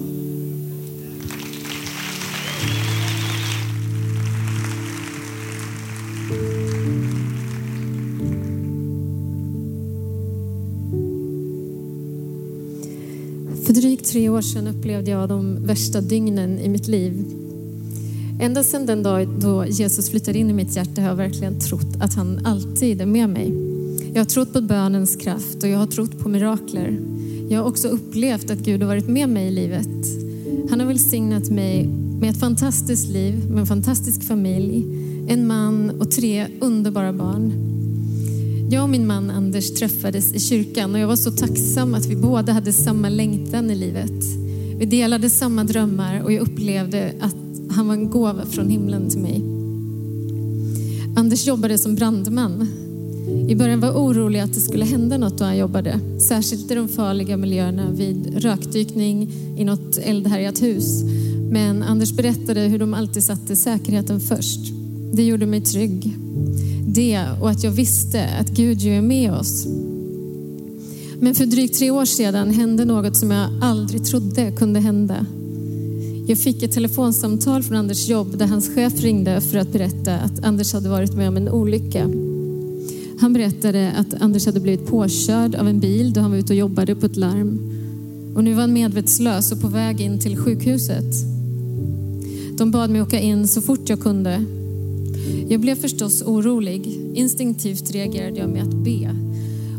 Tre 14.11 14.29
år 14.29 14.41
sedan 14.41 14.67
upplevde 14.67 15.11
jag 15.11 15.29
de 15.29 15.65
värsta 15.65 16.01
dygnen 16.01 16.59
i 16.59 16.69
mitt 16.69 16.87
liv. 16.87 17.25
Ända 18.41 18.63
sedan 18.63 18.85
den 18.85 19.03
dag 19.03 19.27
då 19.27 19.65
Jesus 19.65 20.09
flyttade 20.09 20.39
in 20.39 20.49
i 20.49 20.53
mitt 20.53 20.75
hjärta 20.75 21.01
har 21.01 21.07
jag 21.07 21.15
verkligen 21.15 21.59
trott 21.59 21.95
att 21.99 22.13
han 22.13 22.45
alltid 22.45 23.01
är 23.01 23.05
med 23.05 23.29
mig. 23.29 23.53
Jag 24.13 24.19
har 24.19 24.25
trott 24.25 24.53
på 24.53 24.61
bönens 24.61 25.15
kraft 25.15 25.63
och 25.63 25.69
jag 25.69 25.77
har 25.77 25.87
trott 25.87 26.19
på 26.19 26.29
mirakler. 26.29 26.99
Jag 27.49 27.59
har 27.59 27.67
också 27.67 27.87
upplevt 27.87 28.51
att 28.51 28.59
Gud 28.59 28.81
har 28.81 28.87
varit 28.87 29.07
med 29.07 29.29
mig 29.29 29.47
i 29.47 29.51
livet. 29.51 30.05
Han 30.69 30.79
har 30.79 30.87
välsignat 30.87 31.49
mig 31.49 31.87
med 32.21 32.29
ett 32.29 32.39
fantastiskt 32.39 33.09
liv, 33.09 33.49
med 33.49 33.59
en 33.59 33.67
fantastisk 33.67 34.23
familj, 34.23 34.85
en 35.27 35.47
man 35.47 36.01
och 36.01 36.11
tre 36.11 36.47
underbara 36.59 37.13
barn. 37.13 37.70
Jag 38.71 38.83
och 38.83 38.89
min 38.89 39.07
man 39.07 39.29
Anders 39.29 39.73
träffades 39.73 40.33
i 40.33 40.39
kyrkan 40.39 40.93
och 40.93 40.99
jag 40.99 41.07
var 41.07 41.15
så 41.15 41.31
tacksam 41.31 41.93
att 41.93 42.05
vi 42.05 42.15
båda 42.15 42.53
hade 42.53 42.73
samma 42.73 43.09
längtan 43.09 43.69
i 43.69 43.75
livet. 43.75 44.23
Vi 44.77 44.85
delade 44.85 45.29
samma 45.29 45.63
drömmar 45.63 46.21
och 46.23 46.31
jag 46.31 46.41
upplevde 46.41 47.13
att 47.21 47.35
han 47.71 47.87
var 47.87 47.93
en 47.93 48.09
gåva 48.09 48.45
från 48.45 48.69
himlen 48.69 49.09
till 49.09 49.19
mig. 49.19 49.43
Anders 51.15 51.47
jobbade 51.47 51.77
som 51.77 51.95
brandman. 51.95 52.67
I 53.49 53.55
början 53.55 53.79
var 53.79 53.87
jag 53.87 53.97
orolig 53.97 54.39
att 54.39 54.53
det 54.53 54.61
skulle 54.61 54.85
hända 54.85 55.17
något 55.17 55.37
då 55.37 55.45
han 55.45 55.57
jobbade. 55.57 55.99
Särskilt 56.19 56.71
i 56.71 56.75
de 56.75 56.87
farliga 56.87 57.37
miljöerna 57.37 57.91
vid 57.91 58.43
rökdykning 58.43 59.31
i 59.57 59.63
något 59.63 59.97
eldhärjat 59.97 60.61
hus. 60.61 61.03
Men 61.51 61.83
Anders 61.83 62.11
berättade 62.11 62.59
hur 62.61 62.79
de 62.79 62.93
alltid 62.93 63.23
satte 63.23 63.55
säkerheten 63.55 64.19
först. 64.19 64.59
Det 65.13 65.23
gjorde 65.23 65.45
mig 65.45 65.61
trygg. 65.61 66.17
Det 66.93 67.25
och 67.41 67.49
att 67.49 67.63
jag 67.63 67.71
visste 67.71 68.27
att 68.39 68.49
Gud 68.49 68.79
ju 68.79 68.97
är 68.97 69.01
med 69.01 69.33
oss. 69.33 69.67
Men 71.19 71.35
för 71.35 71.45
drygt 71.45 71.79
tre 71.79 71.91
år 71.91 72.05
sedan 72.05 72.51
hände 72.51 72.85
något 72.85 73.17
som 73.17 73.31
jag 73.31 73.49
aldrig 73.61 74.05
trodde 74.05 74.51
kunde 74.51 74.79
hända. 74.79 75.25
Jag 76.27 76.37
fick 76.37 76.63
ett 76.63 76.71
telefonsamtal 76.71 77.63
från 77.63 77.77
Anders 77.77 78.09
jobb 78.09 78.37
där 78.37 78.47
hans 78.47 78.75
chef 78.75 79.01
ringde 79.01 79.41
för 79.41 79.57
att 79.57 79.73
berätta 79.73 80.15
att 80.15 80.43
Anders 80.43 80.73
hade 80.73 80.89
varit 80.89 81.13
med 81.13 81.27
om 81.27 81.37
en 81.37 81.49
olycka. 81.49 82.03
Han 83.19 83.33
berättade 83.33 83.91
att 83.91 84.21
Anders 84.21 84.45
hade 84.45 84.59
blivit 84.59 84.87
påkörd 84.87 85.55
av 85.55 85.67
en 85.67 85.79
bil 85.79 86.13
då 86.13 86.21
han 86.21 86.31
var 86.31 86.37
ute 86.37 86.53
och 86.53 86.59
jobbade 86.59 86.95
på 86.95 87.05
ett 87.05 87.17
larm. 87.17 87.59
Och 88.35 88.43
nu 88.43 88.53
var 88.53 88.61
han 88.61 88.73
medvetslös 88.73 89.51
och 89.51 89.61
på 89.61 89.67
väg 89.67 90.01
in 90.01 90.19
till 90.19 90.37
sjukhuset. 90.37 91.15
De 92.57 92.71
bad 92.71 92.89
mig 92.89 93.01
åka 93.01 93.19
in 93.19 93.47
så 93.47 93.61
fort 93.61 93.89
jag 93.89 93.99
kunde. 93.99 94.45
Jag 95.49 95.59
blev 95.59 95.75
förstås 95.75 96.21
orolig. 96.21 96.99
Instinktivt 97.13 97.91
reagerade 97.91 98.39
jag 98.39 98.49
med 98.49 98.63
att 98.63 98.73
be. 98.73 99.15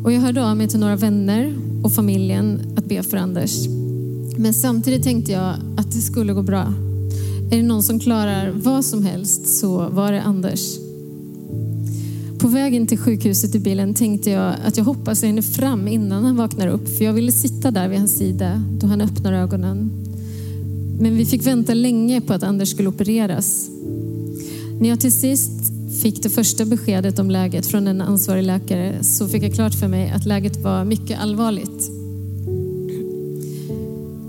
Och 0.05 0.13
jag 0.13 0.21
hörde 0.21 0.47
av 0.47 0.57
mig 0.57 0.69
till 0.69 0.81
några 0.81 0.97
vänner 0.97 1.55
och 1.83 1.93
familjen 1.93 2.75
att 2.77 2.85
be 2.85 3.03
för 3.03 3.17
Anders. 3.17 3.67
Men 4.37 4.55
samtidigt 4.55 5.03
tänkte 5.03 5.33
jag 5.33 5.55
att 5.77 5.93
det 5.93 6.01
skulle 6.01 6.33
gå 6.33 6.43
bra. 6.43 6.75
Är 7.53 7.57
det 7.57 7.63
någon 7.63 7.83
som 7.83 8.01
klarar 8.01 8.51
vad 8.51 8.85
som 8.85 9.05
helst 9.05 9.59
så 9.59 9.89
var 9.89 10.13
det 10.13 10.23
Anders. 10.23 10.79
På 12.39 12.49
vägen 12.49 12.87
till 12.87 12.99
sjukhuset 12.99 13.55
i 13.55 13.59
bilen 13.59 13.95
tänkte 13.95 14.31
jag 14.31 14.55
att 14.65 14.77
jag 14.77 14.85
hoppas 14.85 15.23
jag 15.23 15.29
hinner 15.29 15.43
fram 15.43 15.89
innan 15.89 16.25
han 16.25 16.37
vaknar 16.37 16.69
upp 16.69 16.89
för 16.97 17.05
jag 17.05 17.13
ville 17.13 17.33
sitta 17.33 17.71
där 17.71 17.89
vid 17.89 17.99
hans 17.99 18.19
sida 18.19 18.63
då 18.81 18.87
han 18.87 19.01
öppnar 19.01 19.33
ögonen. 19.33 19.91
Men 21.01 21.17
vi 21.17 21.27
fick 21.27 21.47
vänta 21.47 21.75
länge 21.75 22.21
på 22.21 22.33
att 22.33 22.43
Anders 22.43 22.71
skulle 22.71 22.89
opereras. 22.89 23.71
När 24.83 24.89
jag 24.89 25.01
till 25.01 25.13
sist 25.13 25.51
fick 26.03 26.23
det 26.23 26.31
första 26.31 26.65
beskedet 26.65 27.19
om 27.19 27.31
läget 27.31 27.67
från 27.67 27.87
en 27.87 28.01
ansvarig 28.01 28.43
läkare 28.43 29.03
så 29.03 29.29
fick 29.29 29.43
jag 29.43 29.55
klart 29.55 29.75
för 29.75 29.89
mig 29.89 30.11
att 30.11 30.27
läget 30.27 30.57
var 30.57 30.85
mycket 30.85 31.21
allvarligt. 31.21 31.91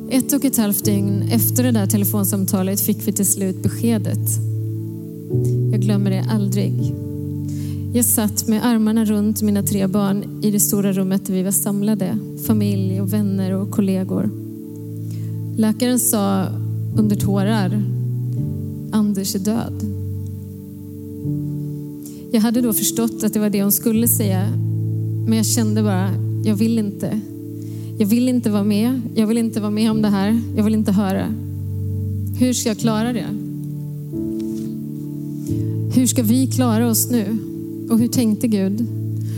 Ett 0.10 0.34
och 0.34 0.46
ett 0.46 0.58
halvt 0.58 0.86
dygn 0.86 1.22
efter 1.32 1.63
det 1.63 1.72
där 1.72 1.88
telefonsamtalet 1.88 2.82
fick 2.82 3.08
vi 3.08 3.12
till 3.12 3.26
slut 3.26 3.63
beskedet. 3.63 4.30
Jag 5.72 5.82
glömmer 5.82 6.12
det 6.12 6.26
aldrig. 6.32 6.96
Jag 7.94 8.06
satt 8.06 8.48
med 8.48 8.66
armarna 8.66 9.06
runt 9.06 9.42
mina 9.42 9.63
tre 9.63 9.88
barn 9.88 10.44
i 10.44 10.52
det 10.52 10.60
stora 10.60 10.92
rummet 10.92 11.26
där 11.26 11.34
vi 11.34 11.44
var 11.44 11.52
samlade. 11.52 12.18
Familj 12.48 13.02
och 13.02 13.13
vänner 13.13 13.52
och 13.52 13.72
kollegor. 13.72 14.30
Läkaren 15.58 16.00
sa 16.00 16.46
under 16.98 17.16
tårar, 17.16 17.84
Anders 18.92 19.36
är 19.36 19.39
död. 19.39 20.03
Jag 22.34 22.41
hade 22.41 22.62
då 22.62 22.74
förstått 22.74 23.24
att 23.24 23.34
det 23.34 23.39
var 23.39 23.50
det 23.50 23.62
hon 23.63 23.72
skulle 23.72 24.08
säga, 24.08 24.50
men 25.28 25.38
jag 25.38 25.46
kände 25.46 25.84
bara, 25.84 26.10
jag 26.46 26.56
vill 26.56 26.80
inte. 26.80 27.19
Jag 27.98 28.08
vill 28.08 28.30
inte 28.30 28.50
vara 28.50 28.63
med. 28.63 29.02
Jag 29.15 29.28
vill 29.28 29.38
inte 29.38 29.60
vara 29.60 29.72
med 29.72 29.91
om 29.91 30.02
det 30.02 30.08
här. 30.08 30.41
Jag 30.56 30.63
vill 30.63 30.74
inte 30.74 30.91
höra. 30.91 31.34
Hur 32.39 32.54
ska 32.54 32.69
jag 32.69 32.78
klara 32.78 33.13
det? 33.13 33.26
Hur 35.96 36.08
ska 36.08 36.24
vi 36.24 36.48
klara 36.48 36.89
oss 36.89 37.12
nu? 37.12 37.38
Och 37.89 38.00
hur 38.00 38.08
tänkte 38.08 38.48
Gud? 38.48 38.88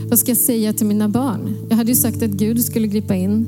Vad 0.10 0.20
ska 0.20 0.32
jag 0.32 0.38
säga 0.38 0.74
till 0.74 0.86
mina 0.86 1.10
barn? 1.10 1.56
Jag 1.70 1.78
hade 1.78 1.92
ju 1.92 1.96
sagt 1.96 2.24
att 2.24 2.32
Gud 2.32 2.64
skulle 2.64 2.88
gripa 2.88 3.16
in. 3.16 3.46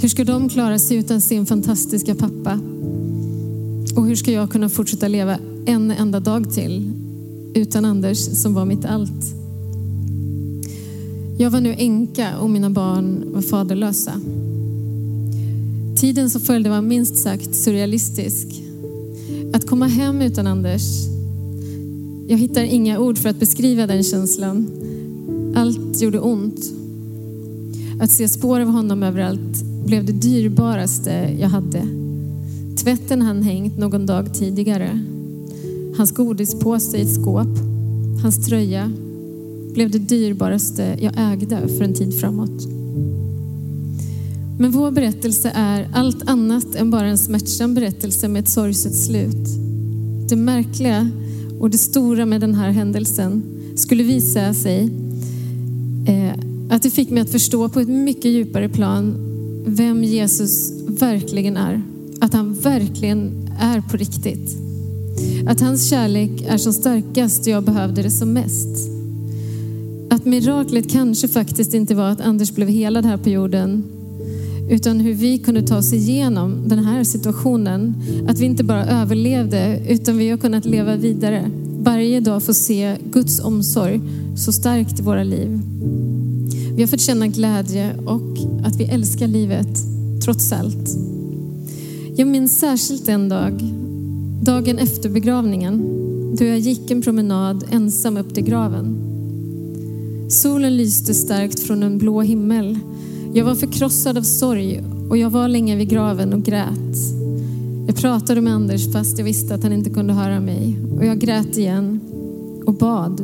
Hur 0.00 0.08
ska 0.08 0.24
de 0.24 0.48
klara 0.48 0.78
sig 0.78 0.96
utan 0.96 1.20
sin 1.20 1.46
fantastiska 1.46 2.14
pappa? 2.14 2.60
Och 3.96 4.06
hur 4.06 4.16
ska 4.16 4.32
jag 4.32 4.50
kunna 4.50 4.68
fortsätta 4.68 5.08
leva 5.08 5.38
en 5.66 5.90
enda 5.90 6.20
dag 6.20 6.52
till 6.52 6.97
utan 7.58 7.84
Anders 7.84 8.18
som 8.18 8.54
var 8.54 8.64
mitt 8.64 8.84
allt? 8.84 9.34
Jag 11.38 11.50
var 11.50 11.60
nu 11.60 11.74
änka 11.78 12.38
och 12.38 12.50
mina 12.50 12.70
barn 12.70 13.32
var 13.32 13.42
faderlösa. 13.42 14.12
Tiden 15.96 16.30
som 16.30 16.40
följde 16.40 16.70
var 16.70 16.80
minst 16.80 17.16
sagt 17.16 17.54
surrealistisk. 17.54 18.46
Att 19.52 19.66
komma 19.66 19.86
hem 19.86 20.22
utan 20.22 20.46
Anders, 20.46 20.82
jag 22.28 22.38
hittar 22.38 22.62
inga 22.62 22.98
ord 22.98 23.18
för 23.18 23.28
att 23.28 23.40
beskriva 23.40 23.86
den 23.86 24.02
känslan. 24.02 24.70
Allt 25.56 26.00
gjorde 26.00 26.20
ont. 26.20 26.72
Att 28.00 28.10
se 28.10 28.28
spår 28.28 28.60
av 28.60 28.68
honom 28.68 29.02
överallt 29.02 29.62
blev 29.86 30.04
det 30.04 30.12
dyrbaraste 30.12 31.36
jag 31.38 31.48
hade. 31.48 31.82
Tvätten 32.76 33.22
han 33.22 33.42
hängt 33.42 33.78
någon 33.78 34.06
dag 34.06 34.34
tidigare. 34.34 35.17
Hans 35.98 36.12
godispåse 36.12 36.96
i 36.96 37.02
ett 37.02 37.14
skåp. 37.14 37.58
Hans 38.22 38.46
tröja 38.46 38.92
blev 39.74 39.90
det 39.90 39.98
dyrbaraste 39.98 40.98
jag 41.00 41.12
ägde 41.16 41.68
för 41.68 41.84
en 41.84 41.94
tid 41.94 42.20
framåt. 42.20 42.66
Men 44.58 44.70
vår 44.70 44.90
berättelse 44.90 45.52
är 45.54 45.88
allt 45.94 46.28
annat 46.28 46.74
än 46.74 46.90
bara 46.90 47.06
en 47.06 47.18
smärtsam 47.18 47.74
berättelse 47.74 48.28
med 48.28 48.42
ett 48.42 48.48
sorgset 48.48 48.94
slut. 48.94 49.48
Det 50.28 50.36
märkliga 50.36 51.10
och 51.60 51.70
det 51.70 51.78
stora 51.78 52.26
med 52.26 52.40
den 52.40 52.54
här 52.54 52.70
händelsen 52.70 53.42
skulle 53.76 54.02
visa 54.02 54.54
sig 54.54 54.90
eh, 56.06 56.32
att 56.70 56.82
det 56.82 56.90
fick 56.90 57.10
mig 57.10 57.22
att 57.22 57.30
förstå 57.30 57.68
på 57.68 57.80
ett 57.80 57.88
mycket 57.88 58.30
djupare 58.30 58.68
plan 58.68 59.14
vem 59.66 60.04
Jesus 60.04 60.72
verkligen 60.86 61.56
är. 61.56 61.82
Att 62.20 62.32
han 62.32 62.54
verkligen 62.54 63.48
är 63.60 63.80
på 63.80 63.96
riktigt. 63.96 64.67
Att 65.46 65.60
hans 65.60 65.90
kärlek 65.90 66.30
är 66.48 66.58
som 66.58 66.72
starkast 66.72 67.40
och 67.40 67.52
jag 67.52 67.64
behövde 67.64 68.02
det 68.02 68.10
som 68.10 68.32
mest. 68.32 68.68
Att 70.10 70.24
miraklet 70.24 70.90
kanske 70.90 71.28
faktiskt 71.28 71.74
inte 71.74 71.94
var 71.94 72.08
att 72.08 72.20
Anders 72.20 72.52
blev 72.52 72.68
helad 72.68 73.04
här 73.04 73.16
på 73.16 73.28
jorden 73.28 73.84
utan 74.70 75.00
hur 75.00 75.14
vi 75.14 75.38
kunde 75.38 75.62
ta 75.62 75.76
oss 75.76 75.92
igenom 75.92 76.68
den 76.68 76.78
här 76.78 77.04
situationen. 77.04 77.94
Att 78.28 78.38
vi 78.38 78.44
inte 78.44 78.64
bara 78.64 78.86
överlevde 78.86 79.82
utan 79.88 80.18
vi 80.18 80.30
har 80.30 80.38
kunnat 80.38 80.64
leva 80.64 80.96
vidare. 80.96 81.50
Varje 81.80 82.20
dag 82.20 82.42
få 82.42 82.54
se 82.54 82.96
Guds 83.12 83.40
omsorg 83.40 84.00
så 84.36 84.52
starkt 84.52 85.00
i 85.00 85.02
våra 85.02 85.22
liv. 85.22 85.60
Vi 86.74 86.82
har 86.82 86.88
fått 86.88 87.00
känna 87.00 87.26
glädje 87.26 87.94
och 88.06 88.38
att 88.64 88.76
vi 88.76 88.84
älskar 88.84 89.26
livet 89.26 89.78
trots 90.24 90.52
allt. 90.52 90.98
Jag 92.16 92.28
minns 92.28 92.58
särskilt 92.58 93.08
en 93.08 93.28
dag, 93.28 93.77
dagen 94.42 94.78
efter 94.78 95.08
begravningen, 95.08 95.82
då 96.38 96.44
jag 96.44 96.58
gick 96.58 96.90
en 96.90 97.02
promenad 97.02 97.64
ensam 97.70 98.16
upp 98.16 98.34
till 98.34 98.44
graven. 98.44 99.04
Solen 100.28 100.76
lyste 100.76 101.14
starkt 101.14 101.60
från 101.60 101.82
en 101.82 101.98
blå 101.98 102.20
himmel. 102.20 102.78
Jag 103.34 103.44
var 103.44 103.54
förkrossad 103.54 104.18
av 104.18 104.22
sorg 104.22 104.82
och 105.10 105.16
jag 105.16 105.30
var 105.30 105.48
länge 105.48 105.76
vid 105.76 105.88
graven 105.88 106.32
och 106.32 106.42
grät. 106.42 106.96
Jag 107.86 107.96
pratade 107.96 108.40
med 108.40 108.52
Anders 108.52 108.92
fast 108.92 109.18
jag 109.18 109.24
visste 109.24 109.54
att 109.54 109.62
han 109.62 109.72
inte 109.72 109.90
kunde 109.90 110.12
höra 110.12 110.40
mig. 110.40 110.78
Och 110.98 111.04
jag 111.04 111.18
grät 111.18 111.58
igen 111.58 112.00
och 112.66 112.74
bad. 112.74 113.22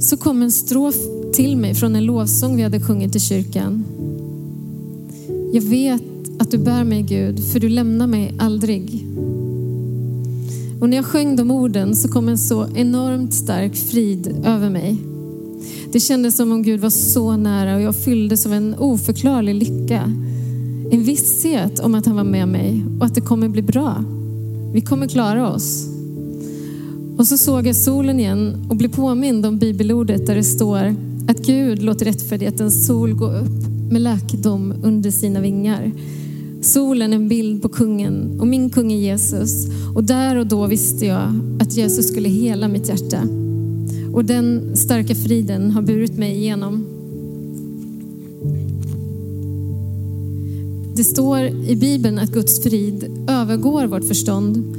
Så 0.00 0.16
kom 0.16 0.42
en 0.42 0.52
strof 0.52 0.96
till 1.32 1.56
mig 1.56 1.74
från 1.74 1.96
en 1.96 2.04
lovsång 2.04 2.56
vi 2.56 2.62
hade 2.62 2.80
sjungit 2.80 3.16
i 3.16 3.20
kyrkan. 3.20 3.84
Jag 5.52 5.62
vet 5.62 6.17
att 6.38 6.50
du 6.50 6.58
bär 6.58 6.84
mig 6.84 7.02
Gud, 7.02 7.44
för 7.44 7.60
du 7.60 7.68
lämnar 7.68 8.06
mig 8.06 8.34
aldrig. 8.38 9.06
Och 10.80 10.88
när 10.88 10.96
jag 10.96 11.06
sjöng 11.06 11.36
de 11.36 11.50
orden 11.50 11.96
så 11.96 12.08
kom 12.08 12.28
en 12.28 12.38
så 12.38 12.66
enormt 12.74 13.34
stark 13.34 13.76
frid 13.76 14.42
över 14.44 14.70
mig. 14.70 14.96
Det 15.92 16.00
kändes 16.00 16.36
som 16.36 16.52
om 16.52 16.62
Gud 16.62 16.80
var 16.80 16.90
så 16.90 17.36
nära 17.36 17.76
och 17.76 17.82
jag 17.82 17.96
fylldes 17.96 18.46
av 18.46 18.52
en 18.52 18.74
oförklarlig 18.74 19.54
lycka. 19.54 20.02
En 20.90 21.02
visshet 21.02 21.80
om 21.80 21.94
att 21.94 22.06
han 22.06 22.16
var 22.16 22.24
med 22.24 22.48
mig 22.48 22.84
och 23.00 23.06
att 23.06 23.14
det 23.14 23.20
kommer 23.20 23.48
bli 23.48 23.62
bra. 23.62 24.04
Vi 24.72 24.80
kommer 24.80 25.08
klara 25.08 25.52
oss. 25.52 25.88
Och 27.16 27.26
så 27.26 27.38
såg 27.38 27.66
jag 27.66 27.76
solen 27.76 28.20
igen 28.20 28.66
och 28.70 28.76
blev 28.76 28.88
påmind 28.88 29.46
om 29.46 29.58
bibelordet 29.58 30.26
där 30.26 30.34
det 30.34 30.44
står 30.44 30.94
att 31.28 31.46
Gud 31.46 31.82
låter 31.82 32.06
rättfärdighetens 32.06 32.86
sol 32.86 33.14
gå 33.14 33.30
upp 33.30 33.68
med 33.90 34.02
läkedom 34.02 34.74
under 34.82 35.10
sina 35.10 35.40
vingar. 35.40 35.92
Solen 36.60 37.12
är 37.12 37.16
en 37.16 37.28
bild 37.28 37.62
på 37.62 37.68
kungen 37.68 38.40
och 38.40 38.46
min 38.46 38.70
kung 38.70 38.92
är 38.92 38.96
Jesus. 38.96 39.66
Och 39.94 40.04
där 40.04 40.36
och 40.36 40.46
då 40.46 40.66
visste 40.66 41.06
jag 41.06 41.40
att 41.60 41.72
Jesus 41.72 42.08
skulle 42.08 42.28
hela 42.28 42.68
mitt 42.68 42.88
hjärta. 42.88 43.22
Och 44.12 44.24
den 44.24 44.76
starka 44.76 45.14
friden 45.14 45.70
har 45.70 45.82
burit 45.82 46.18
mig 46.18 46.36
igenom. 46.36 46.86
Det 50.96 51.04
står 51.04 51.38
i 51.46 51.76
Bibeln 51.76 52.18
att 52.18 52.32
Guds 52.32 52.62
frid 52.62 53.26
övergår 53.28 53.86
vårt 53.86 54.04
förstånd 54.04 54.76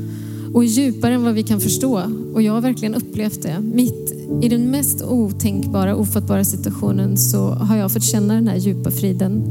och 0.53 0.63
är 0.63 0.67
djupare 0.67 1.13
än 1.13 1.23
vad 1.23 1.33
vi 1.33 1.43
kan 1.43 1.59
förstå. 1.59 2.01
Och 2.33 2.41
jag 2.41 2.53
har 2.53 2.61
verkligen 2.61 2.95
upplevt 2.95 3.41
det. 3.41 3.59
Mitt 3.73 4.13
i 4.41 4.49
den 4.49 4.71
mest 4.71 5.03
otänkbara, 5.03 5.95
ofattbara 5.95 6.43
situationen 6.43 7.17
så 7.17 7.49
har 7.49 7.77
jag 7.77 7.91
fått 7.91 8.03
känna 8.03 8.33
den 8.33 8.47
här 8.47 8.57
djupa 8.57 8.91
friden. 8.91 9.43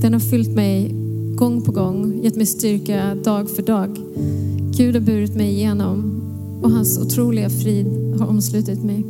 Den 0.00 0.12
har 0.12 0.20
fyllt 0.20 0.50
mig 0.50 0.97
gång 1.38 1.62
på 1.62 1.72
gång, 1.72 2.20
gett 2.22 2.36
mig 2.36 2.46
styrka 2.46 3.14
dag 3.14 3.50
för 3.50 3.62
dag. 3.62 3.98
Gud 4.76 4.94
har 4.94 5.00
burit 5.00 5.34
mig 5.34 5.50
igenom 5.50 6.22
och 6.62 6.70
hans 6.70 6.98
otroliga 6.98 7.50
frid 7.50 7.86
har 8.20 8.26
omslutit 8.26 8.84
mig. 8.84 9.04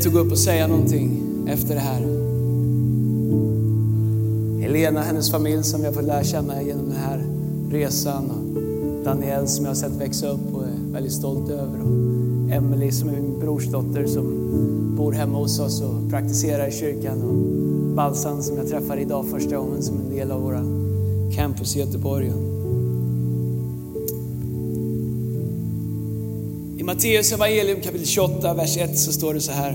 Lätt 0.00 0.06
att 0.06 0.12
gå 0.12 0.18
upp 0.18 0.32
och 0.32 0.38
säga 0.38 0.66
någonting 0.66 1.22
efter 1.48 1.74
det 1.74 1.80
här. 1.80 2.00
Helena 4.62 5.00
och 5.00 5.06
hennes 5.06 5.30
familj 5.30 5.64
som 5.64 5.84
jag 5.84 5.94
fått 5.94 6.04
lära 6.04 6.24
känna 6.24 6.62
genom 6.62 6.84
den 6.84 6.96
här 6.96 7.26
resan. 7.70 8.30
Och 8.30 9.04
Daniel 9.04 9.48
som 9.48 9.64
jag 9.64 9.70
har 9.70 9.76
sett 9.76 9.92
växa 9.92 10.28
upp 10.28 10.54
och 10.54 10.62
är 10.62 10.92
väldigt 10.92 11.12
stolt 11.12 11.50
över. 11.50 11.80
Och 11.82 12.52
Emily 12.52 12.92
som 12.92 13.08
är 13.08 13.12
min 13.12 13.40
brorsdotter 13.40 14.06
som 14.06 14.24
bor 14.96 15.12
hemma 15.12 15.38
hos 15.38 15.58
oss 15.58 15.80
och 15.80 16.10
praktiserar 16.10 16.68
i 16.68 16.72
kyrkan. 16.72 17.22
Och 17.22 17.34
Balsan 17.96 18.42
som 18.42 18.56
jag 18.56 18.68
träffar 18.68 18.96
idag 18.96 19.26
första 19.26 19.56
gången 19.56 19.82
som 19.82 19.96
en 19.96 20.16
del 20.16 20.30
av 20.30 20.42
våra 20.42 20.62
campus 21.36 21.76
i 21.76 21.80
Göteborg. 21.80 22.32
Matteus 26.90 27.32
evangelium 27.32 27.80
kapitel 27.80 28.06
28, 28.06 28.54
vers 28.54 28.76
1 28.76 28.98
så 28.98 29.12
står 29.12 29.34
det 29.34 29.40
så 29.40 29.52
här. 29.52 29.70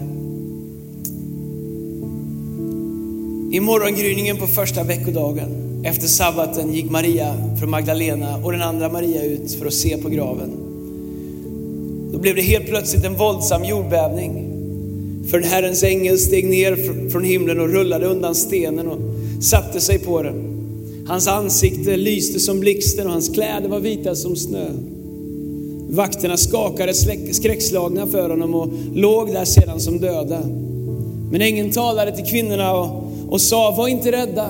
I 3.52 3.60
morgongryningen 3.60 4.38
på 4.38 4.48
första 4.48 4.84
veckodagen 4.84 5.82
efter 5.86 6.08
sabbaten 6.08 6.74
gick 6.74 6.92
Maria 6.92 7.36
från 7.60 7.70
Magdalena 7.70 8.38
och 8.38 8.52
den 8.52 8.62
andra 8.62 8.90
Maria 8.90 9.24
ut 9.24 9.52
för 9.52 9.66
att 9.66 9.74
se 9.74 9.98
på 9.98 10.10
graven. 10.10 10.50
Då 12.12 12.20
blev 12.20 12.36
det 12.36 12.42
helt 12.42 12.66
plötsligt 12.66 13.06
en 13.06 13.16
våldsam 13.16 13.64
jordbävning. 13.64 14.52
För 15.30 15.38
en 15.38 15.44
Herrens 15.44 15.84
ängel 15.84 16.20
steg 16.20 16.46
ner 16.46 17.10
från 17.10 17.24
himlen 17.24 17.60
och 17.60 17.70
rullade 17.70 18.06
undan 18.06 18.36
stenen 18.36 18.88
och 18.88 19.00
satte 19.44 19.82
sig 19.82 20.00
på 20.00 20.22
den. 20.22 20.36
Hans 21.08 21.28
ansikte 21.28 21.98
lyste 21.98 22.40
som 22.40 22.60
blixten 22.60 23.08
och 23.08 23.14
hans 23.14 23.30
kläder 23.30 23.70
var 23.70 23.80
vita 23.80 24.16
som 24.16 24.36
snö. 24.36 24.68
Vakterna 25.96 26.38
skakade 26.38 26.94
skräckslagna 27.34 28.08
för 28.08 28.30
honom 28.30 28.56
och 28.56 28.68
låg 28.94 29.34
där 29.34 29.46
sedan 29.46 29.80
som 29.80 30.00
döda. 30.00 30.40
Men 31.32 31.42
ängeln 31.42 31.72
talade 31.72 32.16
till 32.16 32.26
kvinnorna 32.26 32.74
och, 32.74 33.04
och 33.30 33.42
sa, 33.42 33.72
var 33.78 33.88
inte 33.88 34.12
rädda. 34.12 34.48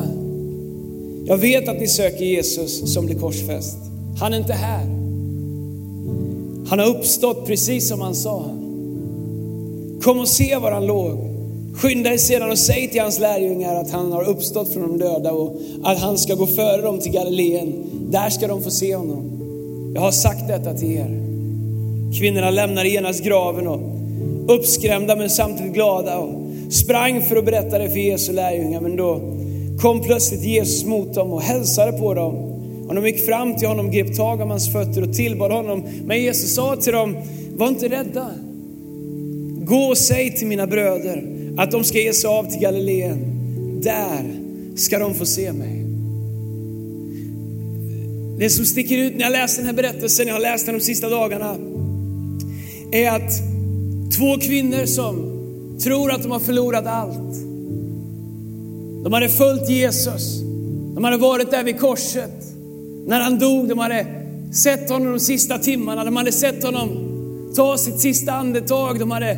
Jag 1.25 1.37
vet 1.37 1.69
att 1.69 1.79
ni 1.79 1.87
söker 1.87 2.25
Jesus 2.25 2.93
som 2.93 3.05
blev 3.05 3.19
korsfäst. 3.19 3.77
Han 4.19 4.33
är 4.33 4.37
inte 4.37 4.53
här. 4.53 4.85
Han 6.69 6.79
har 6.79 6.85
uppstått 6.85 7.47
precis 7.47 7.87
som 7.87 8.01
han 8.01 8.15
sa. 8.15 8.45
Kom 10.01 10.19
och 10.19 10.27
se 10.27 10.55
var 10.55 10.71
han 10.71 10.85
låg. 10.85 11.17
Skynda 11.75 12.13
er 12.13 12.17
sedan 12.17 12.51
och 12.51 12.59
säg 12.59 12.89
till 12.89 13.01
hans 13.01 13.19
lärjungar 13.19 13.75
att 13.75 13.91
han 13.91 14.11
har 14.11 14.23
uppstått 14.29 14.73
från 14.73 14.81
de 14.81 14.97
döda 14.97 15.31
och 15.31 15.61
att 15.83 15.99
han 15.99 16.17
ska 16.17 16.35
gå 16.35 16.47
före 16.47 16.81
dem 16.81 16.99
till 16.99 17.11
Galileen. 17.11 17.73
Där 18.09 18.29
ska 18.29 18.47
de 18.47 18.63
få 18.63 18.71
se 18.71 18.95
honom. 18.95 19.31
Jag 19.95 20.01
har 20.01 20.11
sagt 20.11 20.47
detta 20.47 20.73
till 20.73 20.91
er. 20.91 21.24
Kvinnorna 22.13 22.49
lämnade 22.49 22.89
genast 22.89 23.23
graven 23.23 23.67
och 23.67 23.79
uppskrämda 24.55 25.15
men 25.15 25.29
samtidigt 25.29 25.73
glada 25.73 26.17
och 26.17 26.45
sprang 26.73 27.21
för 27.21 27.35
att 27.35 27.45
berätta 27.45 27.79
det 27.79 27.89
för 27.89 27.99
Jesu 27.99 28.33
lärjungar. 28.33 28.81
Men 28.81 28.95
då 28.95 29.21
kom 29.81 30.01
plötsligt 30.01 30.43
Jesus 30.43 30.85
mot 30.85 31.13
dem 31.13 31.33
och 31.33 31.41
hälsade 31.41 31.91
på 31.91 32.13
dem. 32.13 32.35
Och 32.87 32.95
de 32.95 33.05
gick 33.05 33.25
fram 33.25 33.55
till 33.55 33.67
honom, 33.67 33.91
grep 33.91 34.15
tag 34.15 34.41
om 34.41 34.49
hans 34.49 34.71
fötter 34.71 35.01
och 35.01 35.13
tillbad 35.13 35.51
honom. 35.51 35.83
Men 36.05 36.21
Jesus 36.21 36.55
sa 36.55 36.75
till 36.75 36.93
dem, 36.93 37.17
var 37.55 37.67
inte 37.67 37.87
rädda. 37.87 38.29
Gå 39.65 39.77
och 39.77 39.97
säg 39.97 40.35
till 40.35 40.47
mina 40.47 40.67
bröder 40.67 41.23
att 41.57 41.71
de 41.71 41.83
ska 41.83 41.97
ge 41.97 42.13
sig 42.13 42.27
av 42.27 42.43
till 42.43 42.61
Galileen. 42.61 43.31
Där 43.83 44.23
ska 44.75 44.99
de 44.99 45.13
få 45.13 45.25
se 45.25 45.51
mig. 45.51 45.85
Det 48.37 48.49
som 48.49 48.65
sticker 48.65 48.97
ut 48.97 49.15
när 49.15 49.21
jag 49.21 49.31
läser 49.31 49.57
den 49.57 49.65
här 49.65 49.73
berättelsen, 49.73 50.27
jag 50.27 50.35
har 50.35 50.41
läst 50.41 50.65
den 50.65 50.75
de 50.75 50.81
sista 50.81 51.09
dagarna, 51.09 51.55
är 52.95 53.11
att 53.11 53.31
två 54.17 54.37
kvinnor 54.47 54.85
som 54.85 55.35
tror 55.83 56.11
att 56.11 56.23
de 56.23 56.31
har 56.31 56.39
förlorat 56.39 56.85
allt. 56.87 57.35
De 59.03 59.13
hade 59.13 59.29
följt 59.29 59.69
Jesus. 59.69 60.41
De 60.95 61.03
hade 61.03 61.17
varit 61.17 61.51
där 61.51 61.63
vid 61.63 61.79
korset. 61.79 62.53
När 63.07 63.21
han 63.21 63.39
dog, 63.39 63.67
de 63.69 63.79
hade 63.79 64.05
sett 64.53 64.89
honom 64.89 65.11
de 65.11 65.19
sista 65.19 65.57
timmarna. 65.57 66.03
De 66.03 66.15
hade 66.15 66.31
sett 66.31 66.63
honom 66.63 66.89
ta 67.55 67.77
sitt 67.77 67.99
sista 67.99 68.31
andetag. 68.31 68.99
De 68.99 69.11
hade 69.11 69.35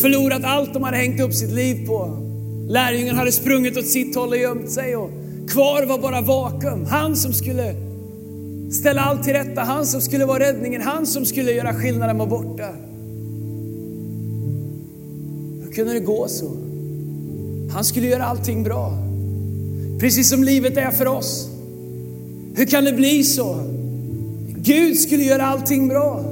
förlorat 0.00 0.44
allt 0.44 0.74
de 0.74 0.82
hade 0.82 0.96
hängt 0.96 1.20
upp 1.20 1.34
sitt 1.34 1.50
liv 1.50 1.86
på. 1.86 2.18
Lärjungen 2.68 3.16
hade 3.16 3.32
sprungit 3.32 3.76
åt 3.76 3.86
sitt 3.86 4.16
håll 4.16 4.28
och 4.28 4.36
gömt 4.36 4.70
sig. 4.70 4.96
Och 4.96 5.10
kvar 5.50 5.86
var 5.86 5.98
bara 5.98 6.20
vakuum. 6.20 6.86
Han 6.90 7.16
som 7.16 7.32
skulle 7.32 7.87
ställa 8.70 9.00
allt 9.00 9.22
till 9.22 9.32
rätta. 9.32 9.60
Han 9.60 9.86
som 9.86 10.00
skulle 10.00 10.24
vara 10.24 10.38
räddningen. 10.38 10.82
Han 10.82 11.06
som 11.06 11.24
skulle 11.24 11.52
göra 11.52 11.74
skillnaden 11.74 12.18
var 12.18 12.26
borta. 12.26 12.68
Hur 15.64 15.72
kunde 15.72 15.92
det 15.92 16.00
gå 16.00 16.28
så? 16.28 16.56
Han 17.72 17.84
skulle 17.84 18.06
göra 18.06 18.24
allting 18.24 18.62
bra. 18.62 18.92
Precis 20.00 20.28
som 20.30 20.44
livet 20.44 20.76
är 20.76 20.90
för 20.90 21.06
oss. 21.06 21.48
Hur 22.54 22.66
kan 22.66 22.84
det 22.84 22.92
bli 22.92 23.24
så? 23.24 23.60
Gud 24.56 24.98
skulle 24.98 25.22
göra 25.22 25.46
allting 25.46 25.88
bra. 25.88 26.24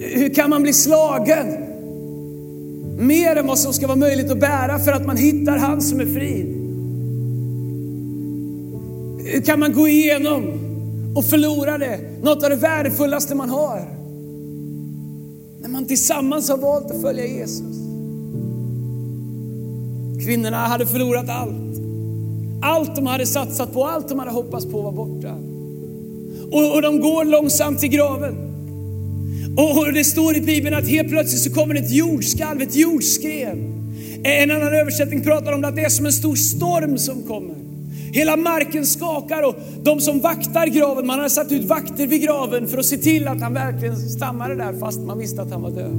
Hur 0.00 0.34
kan 0.34 0.50
man 0.50 0.62
bli 0.62 0.72
slagen? 0.72 1.46
Mer 2.98 3.36
än 3.36 3.46
vad 3.46 3.58
som 3.58 3.72
ska 3.72 3.86
vara 3.86 3.96
möjligt 3.96 4.30
att 4.30 4.40
bära 4.40 4.78
för 4.78 4.92
att 4.92 5.06
man 5.06 5.16
hittar 5.16 5.56
han 5.56 5.82
som 5.82 6.00
är 6.00 6.06
fri. 6.06 6.60
Hur 9.32 9.40
kan 9.40 9.60
man 9.60 9.72
gå 9.72 9.88
igenom 9.88 10.63
och 11.14 11.24
förlorade 11.24 12.00
något 12.22 12.42
av 12.42 12.50
det 12.50 12.56
värdefullaste 12.56 13.34
man 13.34 13.50
har? 13.50 13.88
När 15.60 15.68
man 15.68 15.86
tillsammans 15.86 16.48
har 16.48 16.56
valt 16.56 16.90
att 16.90 17.00
följa 17.00 17.26
Jesus. 17.26 17.76
Kvinnorna 20.24 20.56
hade 20.56 20.86
förlorat 20.86 21.28
allt. 21.28 21.78
Allt 22.62 22.96
de 22.96 23.06
hade 23.06 23.26
satsat 23.26 23.72
på, 23.72 23.84
allt 23.84 24.08
de 24.08 24.18
hade 24.18 24.30
hoppats 24.30 24.66
på 24.66 24.82
var 24.82 24.92
borta. 24.92 25.34
Och, 26.52 26.74
och 26.74 26.82
de 26.82 27.00
går 27.00 27.24
långsamt 27.24 27.80
till 27.80 27.88
graven. 27.88 28.34
Och, 29.56 29.78
och 29.78 29.92
det 29.92 30.04
står 30.04 30.36
i 30.36 30.40
Bibeln 30.40 30.74
att 30.74 30.88
helt 30.88 31.08
plötsligt 31.08 31.42
så 31.42 31.60
kommer 31.60 31.74
ett 31.74 31.90
jordskalv, 31.90 32.62
ett 32.62 32.74
jordskred. 32.74 33.58
En 34.24 34.50
annan 34.50 34.74
översättning 34.74 35.22
pratar 35.22 35.52
om 35.52 35.64
att 35.64 35.76
det 35.76 35.82
är 35.82 35.88
som 35.88 36.06
en 36.06 36.12
stor 36.12 36.36
storm 36.36 36.98
som 36.98 37.22
kommer. 37.22 37.63
Hela 38.14 38.36
marken 38.36 38.86
skakar 38.86 39.42
och 39.42 39.56
de 39.82 40.00
som 40.00 40.20
vaktar 40.20 40.66
graven, 40.66 41.06
man 41.06 41.18
hade 41.18 41.30
satt 41.30 41.52
ut 41.52 41.64
vakter 41.64 42.06
vid 42.06 42.22
graven 42.22 42.68
för 42.68 42.78
att 42.78 42.86
se 42.86 42.96
till 42.96 43.28
att 43.28 43.40
han 43.40 43.54
verkligen 43.54 43.96
stammade 43.96 44.54
där 44.54 44.72
fast 44.80 45.00
man 45.00 45.18
visste 45.18 45.42
att 45.42 45.50
han 45.50 45.62
var 45.62 45.70
död. 45.70 45.96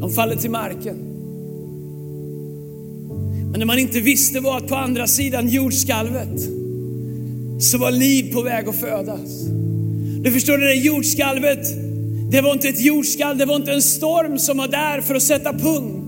De 0.00 0.10
faller 0.14 0.36
till 0.36 0.50
marken. 0.50 0.96
Men 3.50 3.60
det 3.60 3.66
man 3.66 3.78
inte 3.78 4.00
visste 4.00 4.40
var 4.40 4.56
att 4.56 4.68
på 4.68 4.74
andra 4.74 5.06
sidan 5.06 5.48
jordskalvet 5.48 6.40
så 7.58 7.78
var 7.78 7.90
liv 7.90 8.32
på 8.32 8.42
väg 8.42 8.68
att 8.68 8.76
födas. 8.76 9.44
Du 10.22 10.32
förstår 10.32 10.58
det 10.58 10.66
där 10.66 10.84
jordskalvet, 10.84 11.66
det 12.30 12.40
var 12.40 12.52
inte 12.52 12.68
ett 12.68 12.80
jordskalv, 12.80 13.38
det 13.38 13.44
var 13.44 13.56
inte 13.56 13.72
en 13.72 13.82
storm 13.82 14.38
som 14.38 14.58
var 14.58 14.68
där 14.68 15.00
för 15.00 15.14
att 15.14 15.22
sätta 15.22 15.52
punkt. 15.52 16.03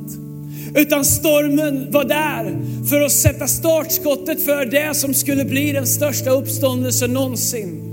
Utan 0.76 1.04
stormen 1.04 1.90
var 1.90 2.04
där 2.04 2.56
för 2.90 3.00
att 3.00 3.12
sätta 3.12 3.46
startskottet 3.46 4.44
för 4.44 4.64
det 4.64 4.94
som 4.94 5.14
skulle 5.14 5.44
bli 5.44 5.72
den 5.72 5.86
största 5.86 6.30
uppståndelsen 6.30 7.12
någonsin. 7.12 7.92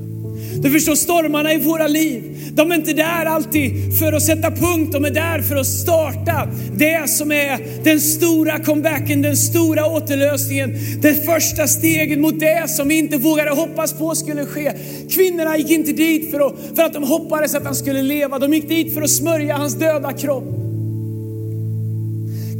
Du 0.63 0.71
förstår 0.71 0.95
stormarna 0.95 1.53
i 1.53 1.57
våra 1.57 1.87
liv, 1.87 2.23
de 2.53 2.71
är 2.71 2.75
inte 2.75 2.93
där 2.93 3.25
alltid 3.25 3.99
för 3.99 4.13
att 4.13 4.23
sätta 4.23 4.51
punkt, 4.51 4.91
de 4.91 5.05
är 5.05 5.11
där 5.11 5.41
för 5.41 5.55
att 5.55 5.67
starta 5.67 6.47
det 6.75 7.09
som 7.09 7.31
är 7.31 7.83
den 7.83 8.01
stora 8.01 8.59
comebacken, 8.59 9.21
den 9.21 9.37
stora 9.37 9.85
återlösningen, 9.85 10.77
det 11.01 11.25
första 11.25 11.67
steget 11.67 12.19
mot 12.19 12.39
det 12.39 12.69
som 12.69 12.87
vi 12.87 12.97
inte 12.97 13.17
vågade 13.17 13.51
hoppas 13.51 13.93
på 13.93 14.15
skulle 14.15 14.45
ske. 14.45 14.73
Kvinnorna 15.09 15.57
gick 15.57 15.71
inte 15.71 15.91
dit 15.91 16.31
för 16.31 16.39
att, 16.47 16.53
för 16.75 16.83
att 16.83 16.93
de 16.93 17.03
hoppades 17.03 17.55
att 17.55 17.65
han 17.65 17.75
skulle 17.75 18.01
leva, 18.01 18.39
de 18.39 18.53
gick 18.53 18.69
dit 18.69 18.93
för 18.93 19.01
att 19.01 19.09
smörja 19.09 19.57
hans 19.57 19.75
döda 19.75 20.13
kropp. 20.13 20.72